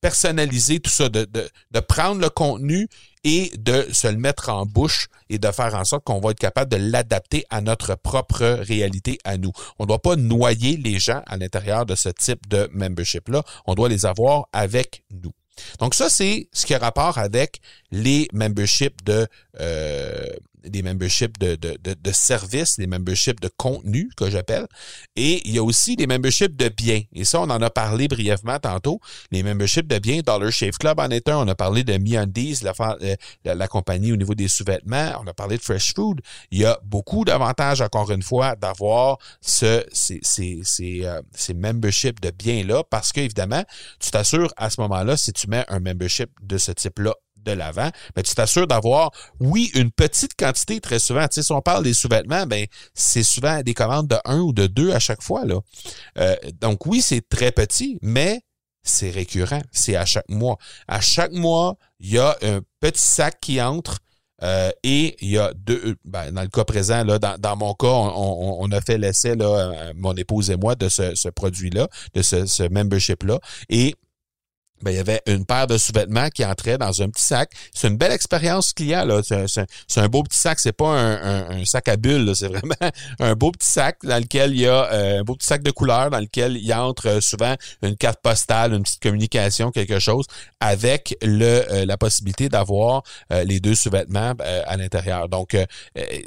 personnaliser 0.02 0.80
tout 0.80 0.90
ça, 0.90 1.08
de, 1.08 1.26
de, 1.26 1.50
de, 1.72 1.80
prendre 1.80 2.20
le 2.20 2.30
contenu 2.30 2.90
et 3.24 3.52
de 3.58 3.88
se 3.94 4.08
le 4.08 4.18
mettre 4.18 4.50
en 4.50 4.66
bouche 4.66 5.08
et 5.30 5.40
de 5.40 5.50
faire 5.52 5.76
en 5.76 5.86
sorte 5.86 6.04
qu'on 6.04 6.20
va 6.20 6.32
être 6.32 6.40
capable 6.40 6.70
de 6.72 6.78
l'adapter 6.78 7.46
à 7.50 7.62
notre 7.62 7.96
propre 7.96 8.44
réalité 8.44 9.18
à 9.24 9.38
nous. 9.38 9.52
On 9.80 9.84
ne 9.84 9.88
doit 9.88 10.02
pas 10.02 10.18
noyer 10.18 10.76
les 10.76 11.00
gens 11.00 11.22
à 11.26 11.38
l'intérieur 11.38 11.86
de 11.86 11.96
ce 11.96 12.10
type 12.10 12.50
de 12.50 12.70
membership-là. 12.74 13.44
On 13.66 13.76
doit 13.76 13.88
les 13.88 14.06
avoir 14.06 14.48
avec 14.52 15.04
nous. 15.12 15.32
Donc 15.80 15.94
ça, 15.94 16.10
c'est 16.10 16.50
ce 16.52 16.66
qui 16.66 16.74
a 16.74 16.80
rapport 16.80 17.18
avec 17.18 17.62
les 17.92 18.28
memberships 18.34 19.04
de 19.06 19.28
euh, 19.60 20.28
des 20.64 20.82
memberships 20.82 21.38
de, 21.40 21.56
de, 21.56 21.78
de, 21.82 21.94
de 21.94 22.12
services, 22.12 22.78
des 22.78 22.88
memberships 22.88 23.40
de 23.40 23.50
contenu 23.58 24.10
que 24.16 24.30
j'appelle. 24.30 24.68
Et 25.16 25.42
il 25.48 25.54
y 25.56 25.58
a 25.58 25.64
aussi 25.64 25.96
des 25.96 26.08
memberships 26.08 26.56
de 26.56 26.70
biens. 26.70 27.02
Et 27.14 27.26
ça, 27.26 27.42
on 27.42 27.50
en 27.50 27.62
a 27.62 27.70
parlé 27.70 28.08
brièvement 28.08 28.60
tantôt. 28.60 29.00
Les 29.32 29.44
memberships 29.44 29.88
de 29.88 30.00
biens, 30.00 30.22
Dollar 30.26 30.52
Shave 30.52 30.78
Club 30.78 31.00
en 31.00 31.10
est 31.10 31.28
un. 31.30 31.38
On 31.38 31.48
a 31.48 31.56
parlé 31.56 31.84
de 31.84 31.98
MeUndies, 31.98 32.60
la, 32.64 32.74
euh, 32.80 33.16
la, 33.44 33.56
la 33.56 33.68
compagnie 33.68 34.12
au 34.12 34.16
niveau 34.16 34.36
des 34.36 34.48
sous-vêtements. 34.48 35.14
On 35.22 35.28
a 35.28 35.34
parlé 35.34 35.58
de 35.58 35.62
Fresh 35.62 35.94
Food. 35.94 36.22
Il 36.52 36.60
y 36.60 36.66
a 36.66 36.80
beaucoup 36.84 37.26
d'avantages, 37.26 37.82
encore 37.82 38.12
une 38.12 38.24
fois, 38.24 38.56
d'avoir 38.56 39.18
ce, 39.42 39.84
ces, 39.92 40.20
ces, 40.22 40.62
ces, 40.64 41.02
euh, 41.06 41.22
ces 41.34 41.54
memberships 41.54 42.20
de 42.22 42.32
biens-là 42.32 42.84
parce 42.90 43.12
qu'évidemment, 43.12 43.64
tu 44.00 44.12
t'assures 44.12 44.54
à 44.58 44.70
ce 44.70 44.82
moment-là, 44.82 45.18
si 45.18 45.34
tu 45.34 45.48
mets 45.48 45.66
un 45.68 45.80
membership 45.80 46.30
de 46.42 46.58
ce 46.58 46.72
type-là 46.72 47.14
de 47.44 47.52
l'avant, 47.52 47.90
ben, 48.16 48.22
tu 48.22 48.34
t'assures 48.36 48.68
d'avoir, 48.68 49.12
oui, 49.40 49.72
une 49.76 49.92
petite 49.92 50.36
quantité 50.36 50.80
très 50.80 51.00
souvent. 51.00 51.28
Tu 51.28 51.36
sais, 51.36 51.44
si 51.44 51.52
on 51.52 51.62
parle 51.62 51.84
des 51.84 51.94
sous-vêtements, 51.94 52.46
ben, 52.46 52.66
c'est 52.94 53.24
souvent 53.24 53.62
des 53.62 53.74
commandes 53.74 54.08
de 54.08 54.18
un 54.26 54.40
ou 54.40 54.54
de 54.54 54.68
deux 54.68 54.92
à 54.92 55.00
chaque 55.00 55.22
fois, 55.22 55.46
là. 55.46 55.60
Euh, 56.18 56.36
donc 56.62 56.86
oui, 56.86 57.02
c'est 57.02 57.28
très 57.28 57.52
petit, 57.52 57.98
mais 58.02 58.42
c'est 58.84 59.10
récurrent. 59.10 59.62
C'est 59.72 59.96
à 59.96 60.06
chaque 60.06 60.30
mois. 60.30 60.58
À 60.88 61.02
chaque 61.02 61.32
mois, 61.32 61.78
il 62.00 62.12
y 62.12 62.20
a 62.20 62.38
un 62.42 62.62
petit 62.80 63.02
sac 63.02 63.40
qui 63.40 63.62
entre 63.62 64.00
euh, 64.44 64.72
et 64.84 65.16
il 65.22 65.30
y 65.30 65.38
a 65.38 65.54
deux, 65.54 65.96
ben, 66.04 66.32
dans 66.32 66.42
le 66.42 66.50
cas 66.50 66.66
présent, 66.66 67.04
là, 67.06 67.18
dans, 67.18 67.56
mon 67.56 67.74
cas, 67.74 67.88
on, 67.88 68.70
a 68.72 68.82
fait 68.82 68.98
l'essai, 68.98 69.36
là, 69.36 69.46
euh, 69.46 69.94
mon 69.96 70.14
épouse 70.16 70.52
et 70.52 70.58
moi, 70.58 70.76
de 70.76 70.90
ce, 70.90 71.16
ce 71.16 71.30
produit-là, 71.30 71.88
de 72.14 72.22
ce, 72.22 72.46
ce 72.46 72.64
membership-là. 72.64 73.40
Et 73.70 73.96
ben, 74.84 74.92
il 74.92 74.98
y 74.98 75.00
avait 75.00 75.22
une 75.28 75.46
paire 75.46 75.68
de 75.68 75.78
sous-vêtements 75.78 76.30
qui 76.30 76.46
entrait 76.46 76.78
dans 76.78 77.02
un 77.02 77.10
petit 77.10 77.24
sac. 77.24 77.52
C'est 77.74 77.88
une 77.88 77.98
belle 77.98 78.12
expérience 78.12 78.74
client. 78.74 79.06
là. 79.06 79.22
C'est 79.24 80.02
un, 80.02 80.10
beau 80.10 80.24
petit 80.24 80.38
sac. 80.38 80.60
C'est 80.60 80.74
pas 80.74 80.90
un, 80.90 81.66
sac 81.66 81.88
à 81.88 81.98
bulles. 81.98 82.36
C'est 82.36 82.50
vraiment 82.50 82.76
un 83.20 83.34
beau 83.36 83.52
petit 83.52 83.70
sac 83.70 84.00
dans 84.04 84.22
lequel 84.22 84.52
il 84.52 84.62
y 84.62 84.68
a 84.68 84.92
euh, 84.92 85.20
un 85.22 85.24
beau 85.24 85.36
petit 85.36 85.48
sac 85.48 85.64
de 85.64 85.72
couleur 85.72 86.10
dans 86.10 86.20
lequel 86.20 86.58
il 86.58 86.74
entre 86.74 87.08
euh, 87.08 87.22
souvent 87.22 87.56
une 87.82 87.96
carte 87.96 88.20
postale, 88.22 88.74
une 88.74 88.84
petite 88.84 89.02
communication, 89.02 89.72
quelque 89.72 90.00
chose, 90.00 90.26
avec 90.60 91.16
le 91.22 91.64
euh, 91.72 91.86
la 91.86 91.98
possibilité 91.98 92.50
d'avoir 92.50 93.04
les 93.30 93.60
deux 93.60 93.76
sous-vêtements 93.76 94.34
à 94.68 94.78
l'intérieur. 94.78 95.30
Donc, 95.30 95.56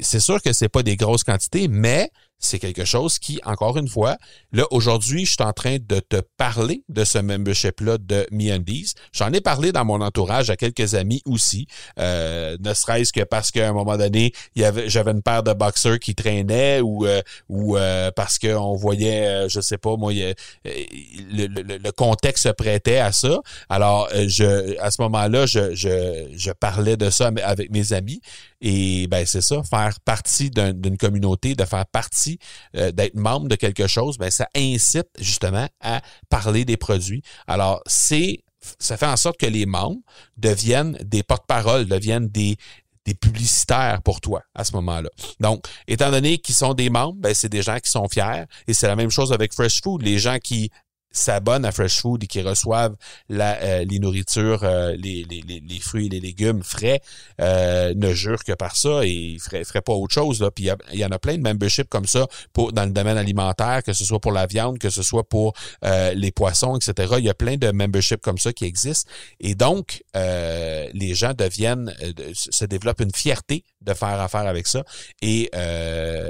c'est 0.01 0.19
sûr 0.19 0.41
que 0.41 0.53
c'est 0.53 0.69
pas 0.69 0.83
des 0.83 0.95
grosses 0.95 1.23
quantités, 1.23 1.67
mais 1.67 2.09
c'est 2.39 2.59
quelque 2.59 2.85
chose 2.85 3.19
qui, 3.19 3.39
encore 3.45 3.77
une 3.77 3.87
fois, 3.87 4.17
là, 4.51 4.65
aujourd'hui, 4.71 5.25
je 5.25 5.31
suis 5.31 5.43
en 5.43 5.53
train 5.53 5.77
de 5.79 5.99
te 5.99 6.21
parler 6.37 6.83
de 6.87 7.03
ce 7.03 7.17
membership-là 7.17 7.97
de 7.97 8.27
MeUndies. 8.31 8.93
J'en 9.11 9.33
ai 9.33 9.41
parlé 9.41 9.71
dans 9.71 9.85
mon 9.85 10.01
entourage 10.01 10.49
à 10.49 10.55
quelques 10.55 10.93
amis 10.93 11.21
aussi, 11.25 11.67
euh, 11.99 12.57
ne 12.59 12.73
serait-ce 12.73 13.11
que 13.11 13.23
parce 13.23 13.51
qu'à 13.51 13.67
un 13.67 13.73
moment 13.73 13.97
donné, 13.97 14.33
j'avais 14.55 15.11
une 15.11 15.23
paire 15.23 15.43
de 15.43 15.53
boxers 15.53 15.99
qui 15.99 16.13
traînaient 16.15 16.81
ou, 16.81 17.05
euh, 17.05 17.21
ou 17.49 17.77
euh, 17.77 18.11
parce 18.15 18.37
qu'on 18.37 18.75
voyait, 18.75 19.49
je 19.49 19.59
sais 19.59 19.77
pas, 19.77 19.95
moi, 19.97 20.13
le, 20.13 21.47
le, 21.77 21.91
contexte 21.91 22.43
se 22.43 22.49
prêtait 22.49 22.99
à 22.99 23.11
ça. 23.11 23.39
Alors, 23.69 24.09
je, 24.13 24.79
à 24.79 24.91
ce 24.91 25.01
moment-là, 25.01 25.45
je 25.47 26.51
parlais 26.51 26.97
de 26.97 27.09
ça 27.09 27.31
avec 27.43 27.71
mes 27.71 27.93
amis 27.93 28.21
et 28.61 29.07
ben 29.07 29.25
c'est 29.25 29.41
ça, 29.41 29.61
faire 29.63 29.99
partie 30.01 30.49
d'une 30.49 30.97
communauté, 30.97 31.55
de 31.55 31.65
faire 31.65 31.85
partie, 31.85 32.39
euh, 32.75 32.91
d'être 32.91 33.15
membre 33.15 33.47
de 33.47 33.55
quelque 33.55 33.87
chose, 33.87 34.17
ben 34.17 34.31
ça 34.31 34.47
incite 34.55 35.09
justement 35.19 35.67
à 35.81 36.01
parler 36.29 36.65
des 36.65 36.77
produits. 36.77 37.21
Alors 37.47 37.81
c'est 37.85 38.39
ça 38.79 38.97
fait 38.97 39.05
en 39.05 39.17
sorte 39.17 39.37
que 39.37 39.45
les 39.45 39.65
membres 39.65 40.01
deviennent 40.35 40.97
des 41.03 41.23
porte-parole, 41.23 41.85
deviennent 41.85 42.27
des, 42.27 42.57
des 43.05 43.13
publicitaires 43.13 44.01
pour 44.03 44.19
toi 44.19 44.43
à 44.53 44.63
ce 44.65 44.73
moment-là. 44.73 45.09
Donc, 45.39 45.65
étant 45.87 46.11
donné 46.11 46.37
qu'ils 46.39 46.55
sont 46.55 46.73
des 46.73 46.89
membres, 46.89 47.15
ben, 47.17 47.33
c'est 47.33 47.49
des 47.49 47.61
gens 47.61 47.77
qui 47.77 47.89
sont 47.89 48.07
fiers. 48.09 48.43
Et 48.67 48.73
c'est 48.73 48.87
la 48.87 48.95
même 48.95 49.11
chose 49.11 49.31
avec 49.31 49.53
Fresh 49.53 49.81
Food. 49.81 50.01
Les 50.01 50.19
gens 50.19 50.37
qui 50.43 50.71
s'abonnent 51.11 51.65
à 51.65 51.71
Fresh 51.71 52.01
Food 52.01 52.23
et 52.23 52.27
qui 52.27 52.41
reçoivent 52.41 52.95
la, 53.29 53.59
euh, 53.61 53.85
les 53.85 53.99
nourritures, 53.99 54.63
euh, 54.63 54.91
les, 54.91 55.25
les, 55.29 55.41
les, 55.41 55.79
fruits 55.79 56.07
et 56.07 56.09
les 56.09 56.19
légumes 56.19 56.63
frais, 56.63 57.01
euh, 57.41 57.93
ne 57.95 58.13
jurent 58.13 58.43
que 58.43 58.53
par 58.53 58.75
ça 58.75 59.05
et 59.05 59.09
ils 59.09 59.39
feraient, 59.39 59.63
feraient 59.63 59.81
pas 59.81 59.93
autre 59.93 60.13
chose. 60.13 60.41
Là. 60.41 60.51
Puis 60.51 60.69
il 60.91 60.99
y, 60.99 61.05
en 61.05 61.09
a 61.09 61.19
plein 61.19 61.37
de 61.37 61.41
memberships 61.41 61.89
comme 61.89 62.05
ça 62.05 62.27
pour 62.53 62.71
dans 62.73 62.85
le 62.85 62.91
domaine 62.91 63.17
alimentaire, 63.17 63.83
que 63.83 63.93
ce 63.93 64.05
soit 64.05 64.19
pour 64.19 64.31
la 64.31 64.45
viande, 64.45 64.79
que 64.79 64.89
ce 64.89 65.03
soit 65.03 65.27
pour 65.27 65.53
les 65.83 66.31
poissons, 66.31 66.77
etc. 66.77 67.15
Il 67.17 67.25
y 67.25 67.29
a 67.29 67.33
plein 67.33 67.57
de 67.57 67.71
memberships 67.71 68.21
comme 68.21 68.37
ça 68.37 68.53
qui 68.53 68.65
existent. 68.65 69.09
Et 69.39 69.55
donc, 69.55 70.03
les 70.13 71.13
gens 71.13 71.33
deviennent, 71.33 71.93
se 72.33 72.65
développent 72.65 73.01
une 73.01 73.13
fierté 73.13 73.63
de 73.81 73.93
faire 73.93 74.19
affaire 74.19 74.47
avec 74.47 74.67
ça 74.67 74.83
et 75.21 75.49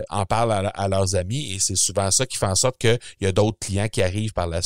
en 0.10 0.26
parlent 0.26 0.52
à, 0.52 0.68
à 0.70 0.88
leurs 0.88 1.16
amis. 1.16 1.54
Et 1.54 1.60
c'est 1.60 1.76
souvent 1.76 2.12
ça 2.12 2.26
qui 2.26 2.38
fait 2.38 2.46
en 2.46 2.56
sorte 2.56 2.78
qu'il 2.78 3.00
y 3.22 3.26
a 3.26 3.32
d'autres 3.32 3.60
clients 3.60 3.90
qui 3.90 4.02
arrivent 4.02 4.34
par 4.34 4.48
la 4.48 4.62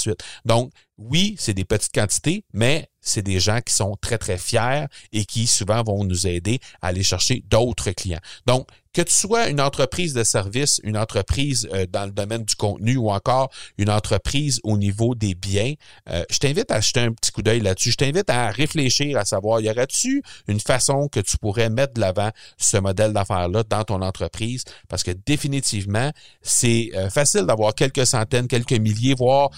donc, 0.45 0.71
oui, 0.97 1.35
c'est 1.39 1.53
des 1.53 1.65
petites 1.65 1.93
quantités, 1.93 2.45
mais 2.53 2.87
c'est 3.01 3.23
des 3.23 3.39
gens 3.39 3.59
qui 3.61 3.73
sont 3.73 3.97
très, 3.99 4.17
très 4.17 4.37
fiers 4.37 4.85
et 5.11 5.25
qui 5.25 5.47
souvent 5.47 5.81
vont 5.83 6.03
nous 6.03 6.27
aider 6.27 6.59
à 6.81 6.87
aller 6.87 7.03
chercher 7.03 7.43
d'autres 7.49 7.89
clients. 7.91 8.19
Donc, 8.45 8.67
que 8.93 9.01
tu 9.01 9.13
sois 9.13 9.47
une 9.47 9.61
entreprise 9.61 10.13
de 10.13 10.23
service, 10.23 10.81
une 10.83 10.97
entreprise 10.97 11.67
euh, 11.73 11.85
dans 11.89 12.05
le 12.05 12.11
domaine 12.11 12.43
du 12.43 12.55
contenu 12.55 12.97
ou 12.97 13.09
encore 13.09 13.49
une 13.77 13.89
entreprise 13.89 14.59
au 14.63 14.77
niveau 14.77 15.15
des 15.15 15.33
biens, 15.33 15.73
euh, 16.09 16.23
je 16.29 16.39
t'invite 16.39 16.69
à 16.71 16.81
jeter 16.81 16.99
un 16.99 17.13
petit 17.13 17.31
coup 17.31 17.41
d'œil 17.41 17.61
là-dessus. 17.61 17.91
Je 17.91 17.97
t'invite 17.97 18.29
à 18.29 18.51
réfléchir, 18.51 19.17
à 19.17 19.23
savoir, 19.23 19.61
y 19.61 19.69
aurait-tu 19.69 20.21
une 20.47 20.59
façon 20.59 21.07
que 21.07 21.21
tu 21.21 21.37
pourrais 21.37 21.69
mettre 21.69 21.93
de 21.93 22.01
l'avant 22.01 22.31
ce 22.57 22.77
modèle 22.77 23.13
d'affaires-là 23.13 23.63
dans 23.63 23.83
ton 23.85 24.01
entreprise? 24.01 24.65
Parce 24.89 25.03
que 25.03 25.11
définitivement, 25.25 26.11
c'est 26.41 26.91
euh, 26.93 27.09
facile 27.09 27.45
d'avoir 27.45 27.73
quelques 27.73 28.05
centaines, 28.05 28.47
quelques 28.47 28.73
milliers, 28.73 29.15
voire 29.15 29.51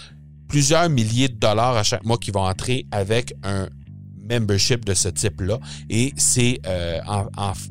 plusieurs 0.48 0.90
milliers 0.90 1.30
de 1.30 1.36
dollars 1.36 1.78
à 1.78 1.84
chaque 1.84 2.04
mois 2.06 2.18
qui 2.18 2.32
vont 2.32 2.46
entrer 2.46 2.86
avec 2.92 3.34
un 3.44 3.68
membership 4.30 4.86
de 4.86 4.94
ce 4.94 5.10
type-là. 5.10 5.60
Et 5.90 6.14
c'est 6.16 6.60
euh, 6.66 7.00
en, 7.08 7.28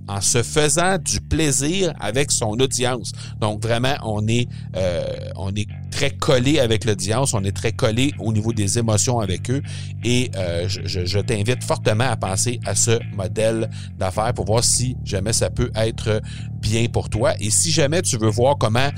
en, 0.08 0.20
se 0.20 0.42
faisant 0.42 0.98
du 0.98 1.20
plaisir 1.20 1.92
avec 2.00 2.30
son 2.30 2.50
audience. 2.60 3.12
Donc 3.40 3.62
vraiment, 3.62 3.94
on 4.02 4.26
est, 4.28 4.48
euh, 4.76 5.02
on 5.36 5.54
est 5.54 5.66
très 5.92 6.10
collé 6.10 6.58
avec 6.58 6.84
l'audience, 6.84 7.34
on 7.34 7.44
est 7.44 7.54
très 7.56 7.70
collé 7.70 8.12
au 8.18 8.32
niveau 8.32 8.52
des 8.52 8.78
émotions 8.78 9.20
avec 9.20 9.50
eux. 9.50 9.62
Et 10.02 10.30
euh, 10.36 10.66
je, 10.66 11.04
je 11.04 11.18
t'invite 11.20 11.62
fortement 11.62 12.08
à 12.10 12.16
penser 12.16 12.58
à 12.64 12.74
ce 12.74 12.98
modèle 13.14 13.70
d'affaires 13.98 14.32
pour 14.34 14.46
voir 14.46 14.64
si 14.64 14.96
jamais 15.04 15.32
ça 15.32 15.50
peut 15.50 15.70
être 15.76 16.20
bien 16.60 16.86
pour 16.86 17.10
toi. 17.10 17.34
Et 17.38 17.50
si 17.50 17.70
jamais 17.70 18.02
tu 18.02 18.16
veux 18.16 18.30
voir 18.30 18.56
comment 18.58 18.88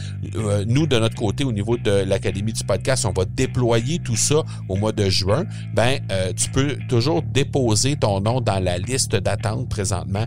nous, 0.66 0.86
de 0.86 0.98
notre 0.98 1.16
côté, 1.16 1.44
au 1.44 1.52
niveau 1.52 1.76
de 1.76 1.90
l'Académie 1.90 2.52
du 2.52 2.64
podcast, 2.64 3.04
on 3.06 3.12
va 3.12 3.24
déployer 3.24 3.98
tout 3.98 4.16
ça 4.16 4.42
au 4.68 4.76
mois 4.76 4.92
de 4.92 5.08
juin, 5.08 5.44
ben 5.74 5.98
tu 6.36 6.50
peux 6.50 6.76
toujours 6.88 7.22
déposer 7.22 7.96
ton 7.96 8.20
nom 8.20 8.40
dans 8.40 8.62
la 8.62 8.78
liste 8.78 9.16
d'attente 9.16 9.68
présentement 9.68 10.26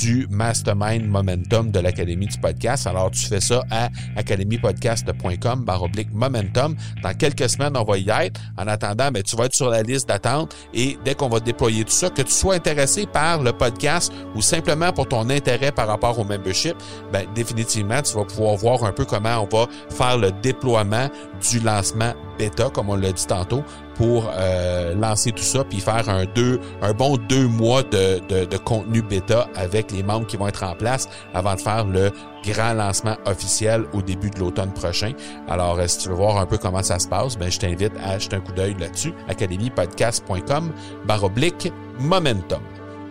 du 0.00 0.26
Mastermind 0.30 1.06
Momentum 1.06 1.70
de 1.70 1.80
l'Académie 1.80 2.26
du 2.26 2.38
podcast. 2.38 2.86
Alors, 2.86 3.10
tu 3.10 3.26
fais 3.26 3.40
ça 3.40 3.64
à 3.70 3.88
academypodcast.com 4.16 5.64
baroblique 5.64 6.12
momentum. 6.12 6.76
Dans 7.02 7.14
quelques 7.14 7.48
semaines, 7.48 7.76
on 7.76 7.84
va 7.84 7.98
y 7.98 8.10
être. 8.10 8.40
En 8.58 8.66
attendant, 8.66 9.10
ben, 9.10 9.22
tu 9.22 9.36
vas 9.36 9.44
être 9.44 9.54
sur 9.54 9.70
la 9.70 9.82
liste 9.82 10.08
d'attente 10.08 10.54
et 10.74 10.98
dès 11.04 11.14
qu'on 11.14 11.28
va 11.28 11.40
déployer 11.40 11.84
tout 11.84 11.92
ça, 11.92 12.10
que 12.10 12.22
tu 12.22 12.32
sois 12.32 12.54
intéressé 12.54 13.06
par 13.06 13.42
le 13.42 13.52
podcast 13.52 14.12
ou 14.34 14.42
simplement 14.42 14.92
pour 14.92 15.08
ton 15.08 15.30
intérêt 15.30 15.72
par 15.72 15.86
rapport 15.86 16.18
au 16.18 16.24
membership, 16.24 16.76
ben, 17.12 17.26
définitivement, 17.34 18.02
tu 18.02 18.14
vas 18.14 18.24
pouvoir 18.24 18.56
voir 18.56 18.84
un 18.84 18.92
peu 18.92 19.04
comment 19.04 19.46
on 19.50 19.56
va 19.56 19.66
faire 19.90 20.18
le 20.18 20.32
déploiement 20.32 21.08
du 21.48 21.60
lancement 21.60 22.12
bêta, 22.38 22.70
comme 22.70 22.90
on 22.90 22.96
l'a 22.96 23.12
dit 23.12 23.26
tantôt, 23.26 23.62
pour 23.96 24.30
euh, 24.34 24.94
lancer 24.94 25.32
tout 25.32 25.42
ça 25.42 25.64
puis 25.64 25.80
faire 25.80 26.08
un 26.08 26.24
deux 26.34 26.60
un 26.82 26.92
bon 26.92 27.16
deux 27.16 27.46
mois 27.46 27.82
de, 27.82 28.20
de, 28.28 28.44
de, 28.44 28.56
contenu 28.56 29.02
bêta 29.02 29.48
avec 29.54 29.90
les 29.90 30.02
membres 30.02 30.26
qui 30.26 30.36
vont 30.36 30.48
être 30.48 30.62
en 30.62 30.74
place 30.74 31.08
avant 31.34 31.54
de 31.54 31.60
faire 31.60 31.86
le 31.86 32.10
grand 32.44 32.74
lancement 32.74 33.16
officiel 33.24 33.84
au 33.92 34.02
début 34.02 34.30
de 34.30 34.38
l'automne 34.38 34.72
prochain. 34.72 35.12
Alors 35.48 35.78
euh, 35.78 35.86
si 35.86 35.98
tu 35.98 36.08
veux 36.08 36.14
voir 36.14 36.38
un 36.38 36.46
peu 36.46 36.58
comment 36.58 36.82
ça 36.82 36.98
se 36.98 37.08
passe, 37.08 37.36
ben 37.36 37.50
je 37.50 37.58
t'invite 37.58 37.92
à 38.02 38.18
jeter 38.18 38.36
un 38.36 38.40
coup 38.40 38.52
d'œil 38.52 38.76
là-dessus 38.78 39.12
academypodcast.com 39.28 40.72
baroblique 41.06 41.72
momentum. 41.98 42.60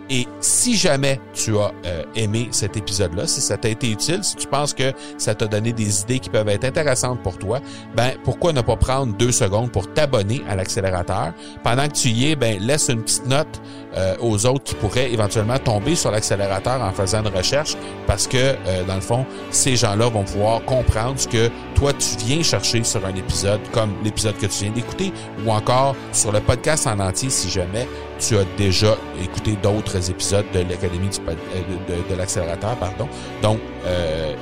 Et 0.08 0.26
si 0.40 0.76
jamais 0.76 1.20
tu 1.34 1.58
as 1.58 1.72
euh, 1.84 2.04
aimé 2.14 2.48
cet 2.52 2.76
épisode-là, 2.76 3.26
si 3.26 3.40
ça 3.40 3.56
t'a 3.56 3.68
été 3.68 3.90
utile, 3.90 4.22
si 4.22 4.36
tu 4.36 4.46
penses 4.46 4.72
que 4.72 4.92
ça 5.18 5.34
t'a 5.34 5.46
donné 5.46 5.72
des 5.72 6.02
idées 6.02 6.18
qui 6.20 6.30
peuvent 6.30 6.48
être 6.48 6.64
intéressantes 6.64 7.22
pour 7.22 7.38
toi, 7.38 7.60
ben 7.94 8.12
pourquoi 8.24 8.52
ne 8.52 8.60
pas 8.60 8.76
prendre 8.76 9.16
deux 9.16 9.32
secondes 9.32 9.72
pour 9.72 9.92
t'abonner 9.92 10.42
à 10.48 10.54
l'accélérateur? 10.54 11.32
Pendant 11.64 11.88
que 11.88 11.94
tu 11.94 12.08
y 12.08 12.30
es, 12.30 12.36
ben 12.36 12.60
laisse 12.60 12.88
une 12.88 13.02
petite 13.02 13.26
note 13.26 13.60
euh, 13.96 14.14
aux 14.20 14.46
autres 14.46 14.64
qui 14.64 14.74
pourraient 14.74 15.10
éventuellement 15.10 15.58
tomber 15.58 15.94
sur 15.94 16.10
l'accélérateur 16.10 16.82
en 16.82 16.92
faisant 16.92 17.24
une 17.24 17.34
recherche, 17.34 17.76
parce 18.06 18.26
que 18.26 18.36
euh, 18.36 18.84
dans 18.86 18.96
le 18.96 19.00
fond, 19.00 19.24
ces 19.50 19.76
gens-là 19.76 20.08
vont 20.08 20.24
pouvoir 20.24 20.62
comprendre 20.64 21.18
ce 21.18 21.28
que 21.28 21.50
toi 21.74 21.92
tu 21.92 22.24
viens 22.24 22.42
chercher 22.42 22.84
sur 22.84 23.04
un 23.06 23.14
épisode, 23.14 23.60
comme 23.72 23.94
l'épisode 24.04 24.36
que 24.36 24.46
tu 24.46 24.64
viens 24.64 24.72
d'écouter, 24.72 25.12
ou 25.44 25.50
encore 25.50 25.96
sur 26.12 26.32
le 26.32 26.40
podcast 26.40 26.86
en 26.86 26.98
entier 26.98 27.30
si 27.30 27.48
jamais 27.48 27.88
tu 28.18 28.36
as 28.36 28.44
déjà 28.56 28.96
écouté 29.22 29.56
d'autres 29.62 30.10
épisodes 30.10 30.46
de 30.52 30.60
l'Académie 30.60 31.10
euh, 31.28 32.10
de, 32.10 32.14
l'accélérateur, 32.14 32.76
pardon. 32.76 33.08
Donc, 33.42 33.58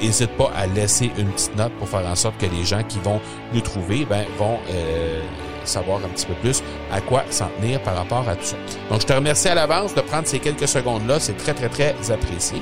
n'hésite 0.00 0.30
euh, 0.30 0.36
pas 0.38 0.52
à 0.56 0.66
laisser 0.66 1.10
une 1.18 1.28
petite 1.28 1.56
note 1.56 1.72
pour 1.78 1.88
faire 1.88 2.06
en 2.06 2.14
sorte 2.14 2.38
que 2.38 2.46
les 2.46 2.64
gens 2.64 2.82
qui 2.82 2.98
vont 3.00 3.20
nous 3.52 3.60
trouver 3.60 4.04
ben, 4.04 4.24
vont 4.38 4.58
savoir 5.66 5.98
un 6.04 6.08
petit 6.08 6.26
peu 6.26 6.34
plus 6.34 6.62
à 6.92 7.00
quoi 7.00 7.24
s'en 7.30 7.48
tenir 7.60 7.80
par 7.82 7.96
rapport 7.96 8.28
à 8.28 8.36
tout 8.36 8.44
ça. 8.44 8.56
Donc, 8.90 9.00
je 9.00 9.06
te 9.06 9.12
remercie 9.12 9.48
à 9.48 9.54
l'avance 9.54 9.94
de 9.94 10.00
prendre 10.00 10.26
ces 10.26 10.38
quelques 10.38 10.68
secondes-là. 10.68 11.20
C'est 11.20 11.36
très, 11.36 11.54
très, 11.54 11.68
très 11.68 11.94
apprécié. 12.10 12.60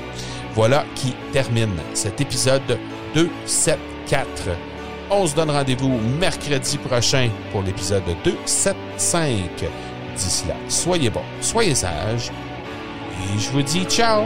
Voilà 0.55 0.85
qui 0.95 1.13
termine 1.31 1.75
cet 1.93 2.21
épisode 2.21 2.77
274. 3.15 4.27
On 5.09 5.27
se 5.27 5.35
donne 5.35 5.51
rendez-vous 5.51 5.99
mercredi 6.19 6.77
prochain 6.77 7.29
pour 7.51 7.61
l'épisode 7.61 8.03
275. 8.23 9.29
D'ici 10.15 10.47
là, 10.47 10.55
soyez 10.67 11.09
bons, 11.09 11.21
soyez 11.41 11.73
sages 11.73 12.31
Et 13.19 13.39
je 13.39 13.49
vous 13.49 13.63
dis 13.63 13.83
ciao! 13.85 14.23